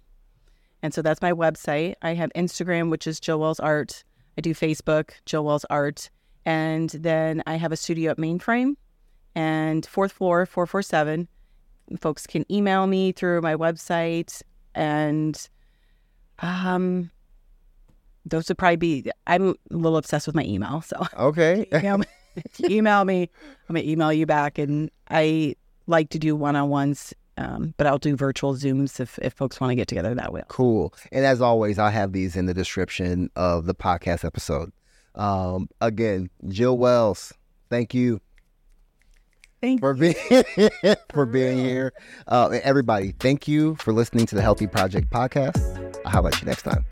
And 0.82 0.92
so 0.92 1.02
that's 1.02 1.22
my 1.22 1.32
website. 1.32 1.94
I 2.02 2.14
have 2.14 2.32
Instagram, 2.34 2.90
which 2.90 3.06
is 3.06 3.20
Jill 3.20 3.38
Wells 3.38 3.60
Art. 3.60 4.04
I 4.36 4.40
do 4.40 4.54
Facebook, 4.54 5.10
Jill 5.26 5.44
Wells 5.44 5.64
Art. 5.70 6.10
And 6.44 6.90
then 6.90 7.42
I 7.46 7.56
have 7.56 7.70
a 7.70 7.76
studio 7.76 8.10
at 8.10 8.18
Mainframe 8.18 8.74
and 9.34 9.86
fourth 9.86 10.12
floor, 10.12 10.44
447. 10.46 11.28
Folks 12.00 12.26
can 12.26 12.44
email 12.50 12.86
me 12.86 13.12
through 13.12 13.40
my 13.42 13.54
website. 13.54 14.42
And 14.74 15.38
um, 16.40 17.10
those 18.24 18.48
would 18.48 18.58
probably 18.58 18.76
be, 18.76 19.10
I'm 19.26 19.50
a 19.50 19.54
little 19.70 19.96
obsessed 19.96 20.26
with 20.26 20.36
my 20.36 20.44
email. 20.44 20.80
So 20.82 21.06
Okay. 21.18 21.66
email 21.74 21.98
me, 21.98 22.06
email 22.68 23.04
me. 23.04 23.30
I'm 23.68 23.74
gonna 23.76 23.86
email 23.88 24.12
you 24.12 24.26
back, 24.26 24.58
and 24.58 24.90
I 25.10 25.56
like 25.86 26.10
to 26.10 26.18
do 26.18 26.34
one-on-ones, 26.36 27.12
um, 27.36 27.74
but 27.76 27.86
I'll 27.86 27.98
do 27.98 28.16
virtual 28.16 28.54
Zooms 28.54 29.00
if 29.00 29.18
if 29.20 29.32
folks 29.34 29.60
want 29.60 29.70
to 29.70 29.74
get 29.74 29.88
together 29.88 30.14
that 30.14 30.32
way. 30.32 30.42
Cool. 30.48 30.94
And 31.10 31.24
as 31.24 31.40
always, 31.40 31.78
I'll 31.78 31.90
have 31.90 32.12
these 32.12 32.36
in 32.36 32.46
the 32.46 32.54
description 32.54 33.30
of 33.36 33.66
the 33.66 33.74
podcast 33.74 34.24
episode. 34.24 34.72
Um, 35.14 35.68
again, 35.80 36.30
Jill 36.48 36.78
Wells, 36.78 37.34
thank 37.68 37.92
you 37.92 38.20
Thank 39.62 39.80
for 39.80 39.94
being 39.94 40.14
for 41.14 41.24
being 41.24 41.58
here. 41.58 41.92
Uh, 42.26 42.58
everybody, 42.64 43.12
thank 43.20 43.46
you 43.46 43.76
for 43.76 43.92
listening 43.92 44.26
to 44.26 44.34
the 44.34 44.42
Healthy 44.42 44.66
Project 44.66 45.08
podcast. 45.08 45.96
I'll 46.04 46.26
at 46.26 46.40
you 46.40 46.46
next 46.46 46.62
time. 46.62 46.84